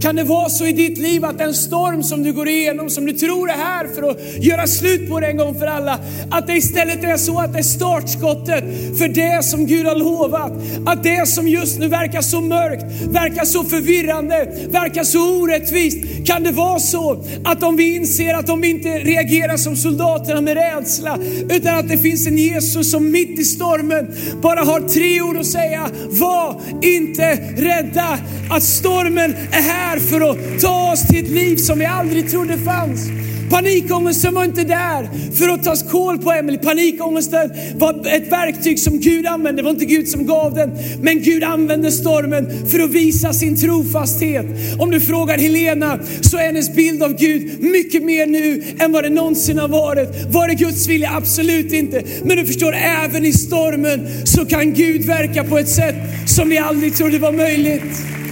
Kan 0.04 0.16
det 0.16 0.24
vara 0.24 0.50
så 0.50 0.66
i 0.66 0.72
ditt 0.72 0.98
liv 0.98 1.26
att 1.26 1.38
den 1.38 1.54
storm 1.54 2.04
som 2.04 2.24
du 2.24 2.34
går 2.34 2.48
igenom, 2.48 2.90
som 2.90 3.06
du 3.06 3.14
tror 3.14 3.50
är 3.50 3.54
här 3.54 3.88
för 3.88 4.10
att 4.10 4.18
göra 4.44 4.68
slut 4.68 5.10
på 5.10 5.20
det 5.20 5.28
en 5.28 5.38
gång 5.38 5.60
för 5.60 5.68
alla, 5.68 6.00
att 6.32 6.48
det 6.48 6.54
istället 6.54 7.04
är 7.04 7.18
så 7.18 7.40
att 7.40 7.54
det 7.54 7.60
är 7.60 7.64
startskottet 7.64 8.64
för 8.98 9.08
det 9.08 9.44
som 9.44 9.66
Gud 9.66 9.86
har 9.86 9.96
lovat. 9.96 10.52
Att 10.86 11.04
det 11.04 11.28
som 11.28 11.48
just 11.48 11.80
nu 11.80 11.88
verkar 11.88 12.22
så 12.22 12.42
mörkt, 12.42 12.86
verkar 13.08 13.46
så 13.46 13.64
förvirrande, 13.64 14.48
verkar 14.70 15.04
så 15.04 15.42
orättvist. 15.42 16.28
Kan 16.28 16.44
det 16.44 16.52
vara 16.52 16.80
så 16.80 17.24
att 17.44 17.64
om 17.64 17.76
vi 17.76 17.96
inser 17.96 18.34
att 18.34 18.48
de 18.48 18.64
inte 18.64 18.90
reagerar 18.90 19.58
som 19.58 19.76
soldaterna 19.76 20.42
med 20.42 20.54
rädsla, 20.54 21.20
utan 21.50 21.78
att 21.78 21.90
det 21.90 21.98
finns 21.98 22.28
en 22.28 22.38
Jesus 22.38 22.92
som 22.92 23.12
mitt 23.12 23.40
i 23.40 23.44
stormen 23.44 24.16
bara 24.42 24.60
har 24.60 24.80
tre 24.80 25.22
ord 25.22 25.38
att 25.38 25.46
säga. 25.46 25.90
Var 26.10 26.62
inte 26.82 27.36
rädda, 27.58 28.20
att 28.52 28.64
stormen 28.64 29.36
är 29.52 29.62
här 29.62 29.93
för 30.00 30.32
att 30.32 30.62
ta 30.62 30.92
oss 30.92 31.08
till 31.08 31.26
ett 31.26 31.32
liv 31.32 31.56
som 31.56 31.80
vi 31.80 31.86
aldrig 31.86 32.30
trodde 32.30 32.58
fanns. 32.58 33.10
Panikångesten 33.54 34.34
var 34.34 34.44
inte 34.44 34.64
där 34.64 35.10
för 35.38 35.50
att 35.50 35.64
ta 35.64 35.76
koll 35.76 36.18
på 36.18 36.32
Emily. 36.32 36.58
Panikångesten 36.58 37.52
var 37.76 38.08
ett 38.08 38.32
verktyg 38.32 38.80
som 38.80 39.00
Gud 39.00 39.26
använde. 39.26 39.62
Det 39.62 39.66
var 39.66 39.72
inte 39.72 39.86
Gud 39.86 40.08
som 40.08 40.26
gav 40.26 40.54
den. 40.54 40.72
Men 41.02 41.22
Gud 41.22 41.44
använde 41.44 41.92
stormen 41.92 42.68
för 42.68 42.80
att 42.80 42.90
visa 42.90 43.34
sin 43.34 43.56
trofasthet. 43.56 44.46
Om 44.80 44.92
du 44.92 45.00
frågar 45.00 45.38
Helena 45.38 46.00
så 46.22 46.38
är 46.38 46.42
hennes 46.42 46.76
bild 46.76 47.04
av 47.04 47.18
Gud 47.18 47.64
mycket 47.64 48.04
mer 48.04 48.26
nu 48.26 48.64
än 48.80 48.92
vad 48.92 49.04
det 49.04 49.10
någonsin 49.10 49.58
har 49.58 49.68
varit. 49.68 50.10
Var 50.34 50.48
det 50.48 50.56
Guds 50.56 50.88
vilja? 50.88 51.12
Absolut 51.14 51.74
inte. 51.74 52.04
Men 52.24 52.38
du 52.38 52.46
förstår, 52.46 52.74
även 52.74 53.26
i 53.26 53.34
stormen 53.34 54.08
så 54.26 54.46
kan 54.46 54.74
Gud 54.74 55.06
verka 55.06 55.44
på 55.44 55.58
ett 55.58 55.70
sätt 55.70 55.96
som 56.28 56.50
vi 56.50 56.58
aldrig 56.58 56.96
trodde 56.96 57.20
var 57.20 57.32
möjligt. 57.32 58.23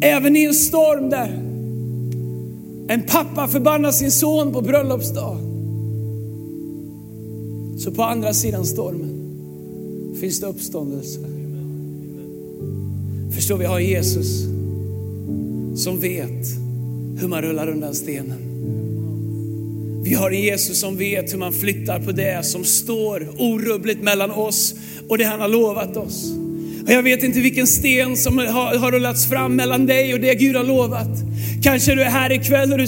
Även 0.00 0.36
i 0.36 0.44
en 0.44 0.54
storm 0.54 1.10
där 1.10 1.42
en 2.88 3.02
pappa 3.02 3.48
förbannar 3.48 3.90
sin 3.90 4.10
son 4.10 4.52
på 4.52 4.60
bröllopsdag. 4.60 5.38
Så 7.78 7.90
på 7.90 8.02
andra 8.02 8.34
sidan 8.34 8.66
stormen 8.66 9.16
finns 10.20 10.40
det 10.40 10.46
uppståndelse. 10.46 11.20
Förstår 13.34 13.56
vi 13.56 13.64
har 13.64 13.80
Jesus 13.80 14.42
som 15.76 16.00
vet 16.00 16.46
hur 17.20 17.28
man 17.28 17.42
rullar 17.42 17.68
undan 17.68 17.94
stenen. 17.94 18.38
Vi 20.04 20.14
har 20.14 20.30
en 20.30 20.42
Jesus 20.42 20.80
som 20.80 20.96
vet 20.96 21.32
hur 21.32 21.38
man 21.38 21.52
flyttar 21.52 22.00
på 22.00 22.12
det 22.12 22.46
som 22.46 22.64
står 22.64 23.28
orubbligt 23.38 24.02
mellan 24.02 24.30
oss 24.30 24.74
och 25.08 25.18
det 25.18 25.24
han 25.24 25.40
har 25.40 25.48
lovat 25.48 25.96
oss. 25.96 26.45
Och 26.86 26.92
jag 26.92 27.02
vet 27.02 27.22
inte 27.22 27.40
vilken 27.40 27.66
sten 27.66 28.16
som 28.16 28.38
har, 28.38 28.78
har 28.78 28.92
rullats 28.92 29.26
fram 29.26 29.56
mellan 29.56 29.86
dig 29.86 30.14
och 30.14 30.20
det 30.20 30.34
Gud 30.34 30.56
har 30.56 30.64
lovat. 30.64 31.10
Kanske 31.62 31.94
du 31.94 32.02
är 32.02 32.10
här 32.10 32.32
ikväll 32.32 32.72
och 32.72 32.78
du, 32.78 32.86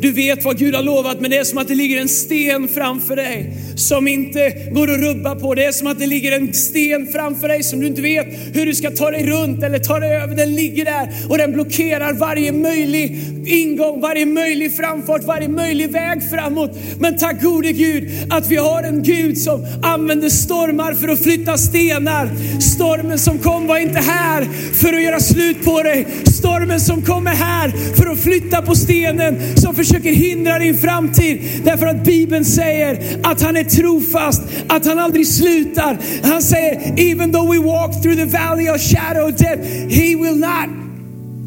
du 0.00 0.12
vet 0.12 0.44
vad 0.44 0.58
Gud 0.58 0.74
har 0.74 0.82
lovat, 0.82 1.20
men 1.20 1.30
det 1.30 1.36
är 1.36 1.44
som 1.44 1.58
att 1.58 1.68
det 1.68 1.74
ligger 1.74 2.00
en 2.00 2.08
sten 2.08 2.68
framför 2.68 3.16
dig 3.16 3.52
som 3.76 4.08
inte 4.08 4.50
går 4.72 4.90
att 4.90 5.00
rubba 5.00 5.34
på. 5.34 5.54
Det 5.54 5.64
är 5.64 5.72
som 5.72 5.86
att 5.86 5.98
det 5.98 6.06
ligger 6.06 6.32
en 6.32 6.54
sten 6.54 7.06
framför 7.06 7.48
dig 7.48 7.62
som 7.62 7.80
du 7.80 7.86
inte 7.86 8.02
vet 8.02 8.26
hur 8.52 8.66
du 8.66 8.74
ska 8.74 8.90
ta 8.90 9.10
dig 9.10 9.26
runt 9.26 9.62
eller 9.62 9.78
ta 9.78 9.98
dig 9.98 10.16
över. 10.16 10.34
Den 10.34 10.54
ligger 10.54 10.84
där 10.84 11.08
och 11.28 11.38
den 11.38 11.52
blockerar 11.52 12.12
varje 12.12 12.52
möjlig 12.52 13.18
ingång, 13.46 14.00
varje 14.00 14.26
möjlig 14.26 14.76
framfart, 14.76 15.24
varje 15.24 15.48
möjlig 15.48 15.90
väg 15.90 16.30
framåt. 16.30 16.70
Men 16.98 17.18
tack 17.18 17.42
gode 17.42 17.72
Gud 17.72 18.10
att 18.30 18.50
vi 18.50 18.56
har 18.56 18.82
en 18.82 19.02
Gud 19.02 19.38
som 19.38 19.66
använder 19.82 20.28
stormar 20.28 20.94
för 20.94 21.08
att 21.08 21.22
flytta 21.22 21.58
stenar. 21.58 22.30
Stormen 22.60 23.18
som 23.18 23.38
kom 23.38 23.66
var 23.66 23.78
inte 23.78 23.98
här 23.98 24.48
för 24.72 24.92
att 24.92 25.02
göra 25.02 25.20
slut 25.20 25.64
på 25.64 25.82
dig. 25.82 26.06
Stormen 26.24 26.80
som 26.80 27.02
kom 27.02 27.26
är 27.26 27.30
här 27.30 27.72
för 28.00 28.06
att 28.06 28.18
flytta 28.18 28.62
på 28.62 28.74
stenen 28.74 29.56
som 29.56 29.74
försöker 29.74 30.12
hindra 30.12 30.58
din 30.58 30.78
framtid. 30.78 31.38
Därför 31.64 31.86
att 31.86 32.04
Bibeln 32.04 32.44
säger 32.44 33.20
att 33.22 33.42
han 33.42 33.56
är 33.56 33.64
trofast, 33.64 34.42
att 34.68 34.86
han 34.86 34.98
aldrig 34.98 35.26
slutar. 35.26 35.98
Han 36.22 36.42
säger, 36.42 37.00
even 37.00 37.32
though 37.32 37.52
we 37.52 37.58
walk 37.58 38.02
through 38.02 38.16
the 38.16 38.24
valley 38.24 38.70
of 38.70 38.80
shadow 38.80 39.28
of 39.28 39.36
death, 39.36 39.62
he 39.88 40.16
will 40.16 40.36
not 40.36 40.68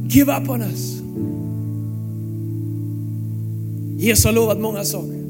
give 0.07 0.37
up 0.37 0.49
on 0.49 0.61
us. 0.61 0.93
Jesus 3.97 4.25
har 4.25 4.31
lovat 4.31 4.59
många 4.59 4.83
saker. 4.83 5.23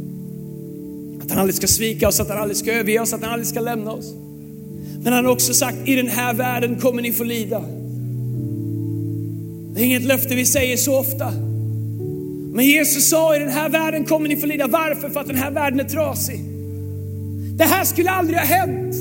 Att 1.24 1.30
han 1.30 1.40
aldrig 1.40 1.56
ska 1.56 1.68
svika 1.68 2.08
oss, 2.08 2.20
att 2.20 2.30
han 2.30 2.38
aldrig 2.38 2.58
ska 2.58 2.72
överge 2.72 3.00
oss, 3.00 3.14
att 3.14 3.22
han 3.22 3.32
aldrig 3.32 3.48
ska 3.48 3.60
lämna 3.60 3.92
oss. 3.92 4.14
Men 5.04 5.14
han 5.14 5.26
har 5.26 5.32
också 5.32 5.54
sagt, 5.54 5.78
i 5.86 5.96
den 5.96 6.08
här 6.08 6.34
världen 6.34 6.80
kommer 6.80 7.02
ni 7.02 7.14
få 7.14 7.24
lida. 7.24 7.64
Det 9.74 9.82
är 9.82 9.86
inget 9.86 10.04
löfte 10.04 10.36
vi 10.36 10.46
säger 10.46 10.78
så 10.78 11.00
ofta. 11.00 11.34
Men 12.54 12.66
Jesus 12.66 13.10
sa, 13.10 13.36
i 13.36 13.40
den 13.40 13.50
här 13.50 13.70
världen 13.70 14.04
kommer 14.04 14.30
ni 14.30 14.36
få 14.36 14.46
lida. 14.46 14.68
Varför? 14.68 15.10
För 15.10 15.20
att 15.20 15.28
den 15.28 15.36
här 15.36 15.52
världen 15.52 15.80
är 15.80 15.84
trasig. 15.84 16.40
Det 17.58 17.64
här 17.64 17.84
skulle 17.84 18.10
aldrig 18.10 18.40
ha 18.40 18.46
hänt. 18.46 18.96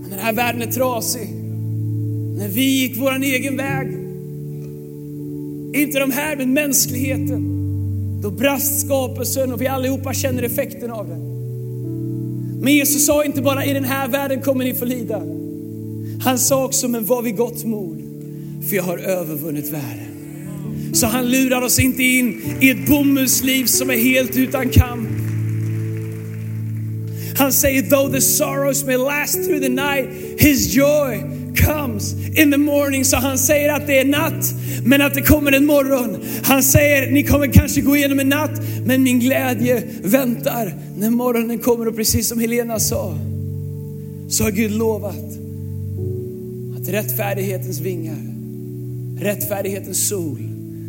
Men 0.00 0.10
den 0.10 0.18
här 0.18 0.32
världen 0.32 0.62
är 0.62 0.72
trasig. 0.72 1.28
När 2.38 2.48
vi 2.48 2.80
gick 2.80 2.96
vår 2.96 3.22
egen 3.22 3.56
väg, 3.56 3.88
inte 5.82 5.98
de 5.98 6.10
här 6.10 6.36
men 6.36 6.52
mänskligheten, 6.52 7.52
då 8.22 8.30
brast 8.30 8.80
skapelsen 8.80 9.52
och 9.52 9.60
vi 9.60 9.66
allihopa 9.66 10.14
känner 10.14 10.42
effekten 10.42 10.90
av 10.90 11.08
den. 11.08 11.20
Men 12.60 12.74
Jesus 12.74 13.06
sa 13.06 13.24
inte 13.24 13.42
bara 13.42 13.64
i 13.64 13.72
den 13.72 13.84
här 13.84 14.08
världen 14.08 14.40
kommer 14.40 14.64
ni 14.64 14.74
få 14.74 14.84
lida. 14.84 15.22
Han 16.24 16.38
sa 16.38 16.64
också, 16.64 16.88
men 16.88 17.04
var 17.04 17.22
vid 17.22 17.36
gott 17.36 17.64
mod, 17.64 18.05
för 18.68 18.76
jag 18.76 18.82
har 18.82 18.98
övervunnit 18.98 19.72
världen. 19.72 20.16
Så 20.92 21.06
han 21.06 21.30
lurar 21.30 21.62
oss 21.62 21.78
inte 21.78 22.02
in 22.02 22.42
i 22.60 22.70
ett 22.70 22.86
bomullsliv 22.86 23.66
som 23.66 23.90
är 23.90 23.96
helt 23.96 24.36
utan 24.36 24.68
kamp. 24.68 25.08
Han 27.38 27.52
säger, 27.52 27.82
though 27.82 28.12
the 28.12 28.20
sorrows 28.20 28.84
may 28.84 28.96
last 28.96 29.44
through 29.44 29.60
the 29.60 29.68
night, 29.68 30.08
his 30.38 30.74
joy 30.74 31.20
comes 31.56 32.14
in 32.38 32.50
the 32.50 32.58
morning. 32.58 33.04
Så 33.04 33.16
han 33.16 33.38
säger 33.38 33.72
att 33.72 33.86
det 33.86 33.98
är 33.98 34.04
natt, 34.04 34.54
men 34.84 35.02
att 35.02 35.14
det 35.14 35.22
kommer 35.22 35.52
en 35.52 35.66
morgon. 35.66 36.16
Han 36.42 36.62
säger, 36.62 37.10
ni 37.10 37.24
kommer 37.24 37.46
kanske 37.46 37.80
gå 37.80 37.96
igenom 37.96 38.20
en 38.20 38.28
natt, 38.28 38.60
men 38.84 39.02
min 39.02 39.20
glädje 39.20 39.82
väntar 40.02 40.74
när 40.98 41.10
morgonen 41.10 41.58
kommer. 41.58 41.88
Och 41.88 41.96
precis 41.96 42.28
som 42.28 42.40
Helena 42.40 42.78
sa, 42.78 43.18
så 44.28 44.44
har 44.44 44.50
Gud 44.50 44.70
lovat 44.70 45.24
att 46.80 46.88
rättfärdighetens 46.88 47.80
vingar, 47.80 48.35
rättfärdighetens 49.16 50.08
sol 50.08 50.38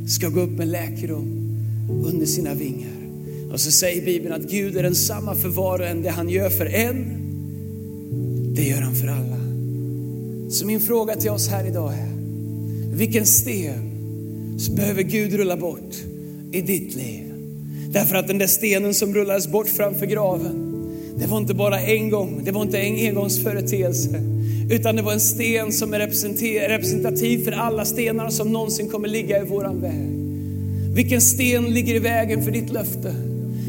ska 0.08 0.30
gå 0.30 0.42
upp 0.42 0.58
med 0.58 0.68
läkedom 0.68 1.48
under 2.06 2.26
sina 2.26 2.54
vingar. 2.54 2.92
Och 3.52 3.60
så 3.60 3.72
säger 3.72 4.06
Bibeln 4.06 4.34
att 4.34 4.52
Gud 4.52 4.78
är 4.78 4.84
densamma 4.84 5.36
för 5.36 5.50
var 5.50 5.80
och 5.80 5.88
en. 5.88 6.02
Det 6.02 6.10
han 6.10 6.30
gör 6.30 6.50
för 6.50 6.66
en, 6.66 7.06
det 8.56 8.64
gör 8.64 8.82
han 8.82 8.96
för 8.96 9.08
alla. 9.08 9.38
Så 10.50 10.66
min 10.66 10.80
fråga 10.80 11.16
till 11.16 11.30
oss 11.30 11.48
här 11.48 11.68
idag 11.68 11.94
är, 11.94 12.10
vilken 12.94 13.26
sten 13.26 13.92
behöver 14.76 15.04
Gud 15.04 15.34
rulla 15.34 15.58
bort 15.58 15.96
i 16.52 16.62
ditt 16.62 16.96
liv? 16.96 17.24
Därför 17.92 18.16
att 18.16 18.28
den 18.28 18.38
där 18.38 18.48
stenen 18.48 18.94
som 18.94 19.14
rullades 19.14 19.48
bort 19.48 19.68
framför 19.68 20.06
graven, 20.06 20.74
det 21.20 21.28
var 21.28 21.38
inte 21.38 21.54
bara 21.54 21.82
en 21.82 22.10
gång, 22.10 22.42
det 22.44 22.52
var 22.52 22.62
inte 22.62 22.78
en 22.78 23.08
engångsföreteelse. 23.08 24.37
Utan 24.70 24.96
det 24.96 25.02
var 25.02 25.14
en 25.14 25.20
sten 25.20 25.72
som 25.72 25.94
är 25.94 26.00
representativ 26.70 27.44
för 27.46 27.52
alla 27.52 27.86
stenar 27.86 28.30
som 28.30 28.54
någonsin 28.54 28.90
kommer 28.90 29.08
ligga 29.08 29.42
i 29.42 29.46
våran 29.46 29.82
väg. 29.82 30.28
Vilken 30.96 31.22
sten 31.22 31.66
ligger 31.66 31.96
i 31.96 32.00
vägen 32.00 32.44
för 32.44 32.52
ditt 32.52 32.70
löfte? 32.70 33.16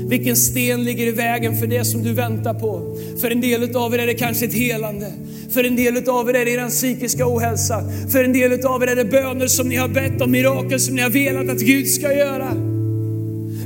Vilken 0.09 0.37
sten 0.37 0.85
ligger 0.85 1.07
i 1.07 1.11
vägen 1.11 1.57
för 1.57 1.67
det 1.67 1.85
som 1.85 2.03
du 2.03 2.13
väntar 2.13 2.55
på? 2.55 2.97
För 3.21 3.31
en 3.31 3.41
del 3.41 3.77
av 3.77 3.95
er 3.95 3.99
är 3.99 4.07
det 4.07 4.15
kanske 4.15 4.45
ett 4.45 4.55
helande. 4.55 5.13
För 5.51 5.65
en 5.65 5.77
del 5.77 6.09
av 6.09 6.31
er 6.31 6.35
är 6.35 6.45
det 6.45 6.51
er 6.51 6.69
psykiska 6.69 7.27
ohälsa. 7.27 7.83
För 8.13 8.25
en 8.25 8.33
del 8.33 8.67
av 8.67 8.83
er 8.83 8.87
är 8.87 8.97
det 8.97 9.05
böner 9.05 9.47
som 9.47 9.69
ni 9.69 9.77
har 9.77 9.89
bett 9.89 10.21
om, 10.21 10.31
mirakel 10.31 10.81
som 10.81 10.95
ni 10.95 11.03
har 11.03 11.11
velat 11.11 11.49
att 11.49 11.61
Gud 11.61 11.89
ska 11.89 12.15
göra. 12.15 12.55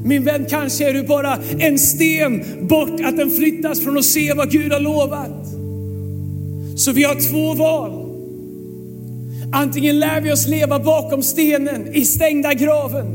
Min 0.05 0.24
vän, 0.24 0.47
kanske 0.51 0.89
är 0.89 0.95
du 0.95 1.03
bara 1.03 1.39
en 1.59 1.78
sten 1.78 2.45
bort 2.61 3.01
att 3.05 3.16
den 3.16 3.30
flyttas 3.30 3.80
från 3.80 3.99
att 3.99 4.05
se 4.05 4.33
vad 4.35 4.51
Gud 4.51 4.72
har 4.72 4.80
lovat. 4.80 5.61
Så 6.76 6.92
vi 6.92 7.04
har 7.04 7.30
två 7.30 7.54
val. 7.54 8.08
Antingen 9.52 9.98
lär 9.98 10.20
vi 10.20 10.32
oss 10.32 10.48
leva 10.48 10.78
bakom 10.78 11.22
stenen 11.22 11.94
i 11.94 12.04
stängda 12.04 12.54
graven. 12.54 13.06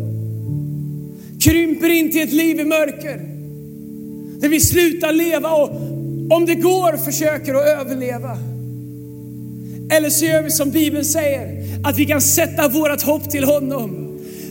Krymper 1.41 1.89
in 1.89 2.11
till 2.11 2.21
ett 2.21 2.33
liv 2.33 2.59
i 2.59 2.63
mörker. 2.63 3.21
Där 4.39 4.49
vi 4.49 4.59
slutar 4.59 5.13
leva 5.13 5.49
och 5.49 5.69
om 6.29 6.45
det 6.45 6.55
går 6.55 6.97
försöker 6.97 7.53
att 7.53 7.65
överleva. 7.65 8.37
Eller 9.91 10.09
så 10.09 10.25
gör 10.25 10.43
vi 10.43 10.51
som 10.51 10.69
Bibeln 10.69 11.05
säger, 11.05 11.63
att 11.83 11.97
vi 11.97 12.05
kan 12.05 12.21
sätta 12.21 12.67
vårt 12.67 13.01
hopp 13.01 13.29
till 13.29 13.43
honom. 13.43 14.03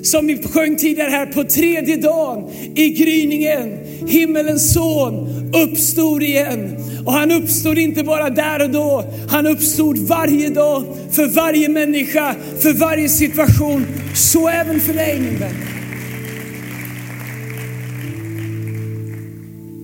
Som 0.03 0.27
vi 0.27 0.43
sjöng 0.43 0.77
tidigare 0.77 1.11
här, 1.11 1.27
på 1.27 1.45
tredje 1.45 1.97
dagen 1.97 2.51
i 2.75 2.89
gryningen, 2.89 3.79
himmelens 4.07 4.75
son 4.75 5.29
uppstod 5.55 6.23
igen. 6.23 6.77
Och 7.07 7.13
han 7.13 7.33
uppstod 7.33 7.79
inte 7.79 8.05
bara 8.05 8.31
där 8.31 8.63
och 8.63 8.71
då, 8.71 9.05
han 9.29 9.47
uppstod 9.47 9.99
varje 9.99 10.51
dag 10.51 10.85
för 11.11 11.27
varje 11.27 11.69
människa, 11.69 12.35
för 12.59 12.73
varje 12.73 13.09
situation. 13.09 13.87
Så 14.15 14.49
även 14.49 14.81
för 14.81 14.95
dig 14.95 15.21
min 15.21 15.39
vän. 15.39 15.55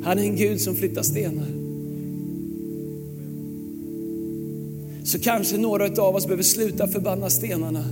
Han 0.05 0.19
är 0.19 0.23
en 0.23 0.37
Gud 0.37 0.61
som 0.61 0.75
flyttar 0.75 1.03
stenar. 1.03 1.47
Så 5.05 5.19
kanske 5.19 5.57
några 5.57 6.03
av 6.03 6.17
oss 6.17 6.27
behöver 6.27 6.43
sluta 6.43 6.89
förbanna 6.89 7.31
stenarna 7.31 7.85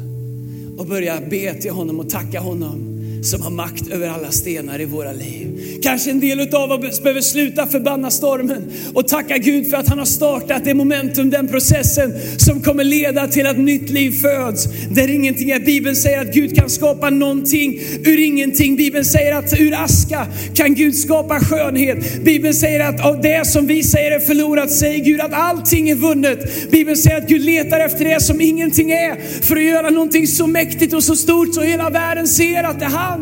och 0.79 0.87
börja 0.87 1.21
be 1.31 1.55
till 1.55 1.71
honom 1.71 2.01
och 2.01 2.11
tacka 2.11 2.41
honom 2.41 3.00
som 3.23 3.43
har 3.43 3.51
makt 3.51 3.89
över 3.89 4.09
alla 4.09 4.31
stenar 4.31 4.81
i 4.81 4.85
våra 4.85 5.13
liv. 5.13 5.47
Kanske 5.83 6.11
en 6.11 6.21
del 6.21 6.55
av 6.55 6.71
oss 6.71 7.03
behöver 7.03 7.21
sluta 7.21 7.67
förbanna 7.67 8.11
stormen 8.11 8.73
och 8.95 9.09
tacka 9.09 9.39
Gud 9.39 9.71
för 9.71 9.77
att 9.77 9.89
han 9.89 9.99
har 9.99 10.07
startat 10.07 10.65
det 10.65 10.75
momentum, 10.75 11.31
den 11.31 11.49
processen 11.49 12.13
som 12.39 12.61
kommer 12.63 12.85
leda 12.85 13.27
till 13.29 13.47
att 13.47 13.59
nytt 13.59 13.91
liv 13.91 14.11
föds. 14.11 14.69
Där 14.91 15.09
ingenting 15.09 15.51
är. 15.51 15.61
Bibeln 15.61 15.97
säger 15.97 16.21
att 16.21 16.35
Gud 16.35 16.57
kan 16.57 16.71
skapa 16.71 17.11
någonting 17.11 17.81
ur 18.05 18.19
ingenting. 18.25 18.77
Bibeln 18.77 19.05
säger 19.05 19.35
att 19.35 19.61
ur 19.61 19.75
aska 19.75 20.27
kan 20.55 20.75
Gud 20.75 20.97
skapa 20.97 21.41
skönhet. 21.41 22.25
Bibeln 22.25 22.55
säger 22.55 22.81
att 22.81 23.01
av 23.05 23.21
det 23.21 23.47
som 23.47 23.67
vi 23.67 23.83
säger 23.83 24.11
är 24.11 24.21
förlorat 24.21 24.71
säger 24.71 25.05
Gud 25.05 25.21
att 25.21 25.33
allting 25.33 25.91
är 25.91 25.95
vunnet. 25.95 26.71
Bibeln 26.71 26.97
säger 26.97 27.19
att 27.19 27.29
Gud 27.29 27.43
letar 27.43 27.81
efter 27.81 28.05
det 28.05 28.23
som 28.23 28.41
ingenting 28.41 28.91
är 28.91 29.43
för 29.43 29.57
att 29.57 29.63
göra 29.63 29.91
någonting 29.91 30.27
så 30.27 30.47
mäktigt 30.47 30.95
och 30.95 31.05
så 31.05 31.17
stort 31.17 31.55
så 31.55 31.61
hela 31.61 31.91
världen 31.91 32.29
ser 32.29 32.65
att 32.65 32.79
det 32.79 32.85
är 32.85 33.10
han. 33.11 33.21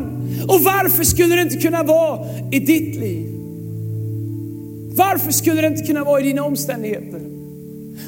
Och 0.48 0.60
varför 0.60 1.04
skulle 1.04 1.36
det 1.36 1.42
inte 1.42 1.56
kunna 1.56 1.82
vara 1.82 2.26
i 2.52 2.58
ditt 2.58 2.96
liv? 2.96 3.38
Varför 4.96 5.32
skulle 5.32 5.60
det 5.60 5.66
inte 5.66 5.82
kunna 5.82 6.04
vara 6.04 6.20
i 6.20 6.22
dina 6.22 6.42
omständigheter? 6.44 7.20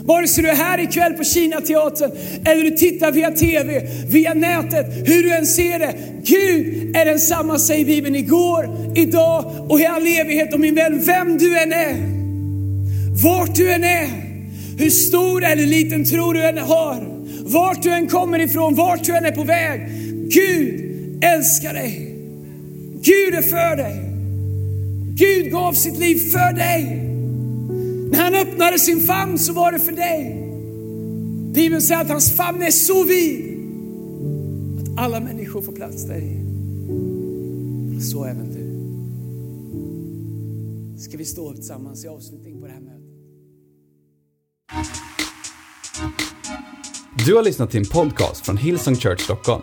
Vare 0.05 0.29
sig 0.29 0.45
du 0.45 0.51
är 0.51 0.55
här 0.55 0.81
ikväll 0.81 1.13
på 1.13 1.25
Kina 1.25 1.61
teatern 1.61 2.11
eller 2.45 2.65
du 2.65 2.71
tittar 2.71 3.13
via 3.13 3.31
TV, 3.31 3.89
via 4.09 4.35
nätet, 4.35 4.87
hur 5.09 5.23
du 5.23 5.33
än 5.33 5.47
ser 5.47 5.79
det. 5.79 5.95
Gud 6.25 6.97
är 6.97 7.05
densamma 7.05 7.59
säger 7.59 7.85
Bibeln 7.85 8.17
igår, 8.17 8.71
idag 8.95 9.67
och 9.69 9.81
i 9.81 9.87
all 9.87 10.07
evighet. 10.07 10.55
Och 10.55 10.61
min 10.61 10.75
vän, 10.75 11.03
vem 11.07 11.39
du 11.39 11.59
än 11.59 11.73
är, 11.73 11.97
vart 13.25 13.55
du 13.55 13.73
än 13.73 13.85
är, 13.85 14.09
hur 14.79 14.91
stor 14.91 15.45
eller 15.45 15.67
liten 15.67 16.05
tro 16.05 16.33
du 16.33 16.45
än 16.45 16.59
har, 16.59 17.07
vart 17.45 17.83
du 17.83 17.91
än 17.91 18.07
kommer 18.07 18.39
ifrån, 18.39 18.75
vart 18.75 19.05
du 19.05 19.17
än 19.17 19.25
är 19.25 19.33
på 19.33 19.45
väg. 19.45 19.81
Gud 20.33 20.90
älskar 21.23 21.75
dig. 21.75 22.17
Gud 23.03 23.35
är 23.35 23.43
för 23.43 23.77
dig. 23.77 24.11
Gud 25.15 25.53
gav 25.53 25.73
sitt 25.73 25.99
liv 25.99 26.17
för 26.17 26.53
dig. 26.53 27.07
När 28.11 28.19
han 28.19 28.35
öppnade 28.35 28.79
sin 28.79 29.01
famn 29.01 29.39
så 29.39 29.53
var 29.53 29.73
det 29.73 29.79
för 29.79 29.93
dig. 29.93 30.47
Bibeln 31.55 31.83
säger 31.83 32.01
att 32.01 32.09
hans 32.09 32.33
famn 32.33 32.63
är 32.63 32.71
så 32.71 33.05
vid 33.05 33.51
att 34.81 34.99
alla 34.99 35.21
människor 35.21 35.63
får 35.63 35.73
plats 35.73 36.05
där 36.05 36.19
i. 36.19 36.41
Så 38.03 38.25
även 38.25 38.53
du. 38.53 38.71
Ska 41.01 41.17
vi 41.17 41.25
stå 41.25 41.51
upp 41.51 41.57
tillsammans 41.57 42.05
i 42.05 42.09
avslutning 42.09 42.61
på 42.61 42.67
det 42.67 42.73
här 42.73 42.81
mötet? 42.81 43.01
Du 47.27 47.35
har 47.35 47.43
lyssnat 47.43 47.71
till 47.71 47.81
en 47.81 47.87
podcast 47.87 48.47
från 48.47 48.57
Hillsong 48.57 48.97
Church 48.97 49.21
Stockholm. 49.21 49.63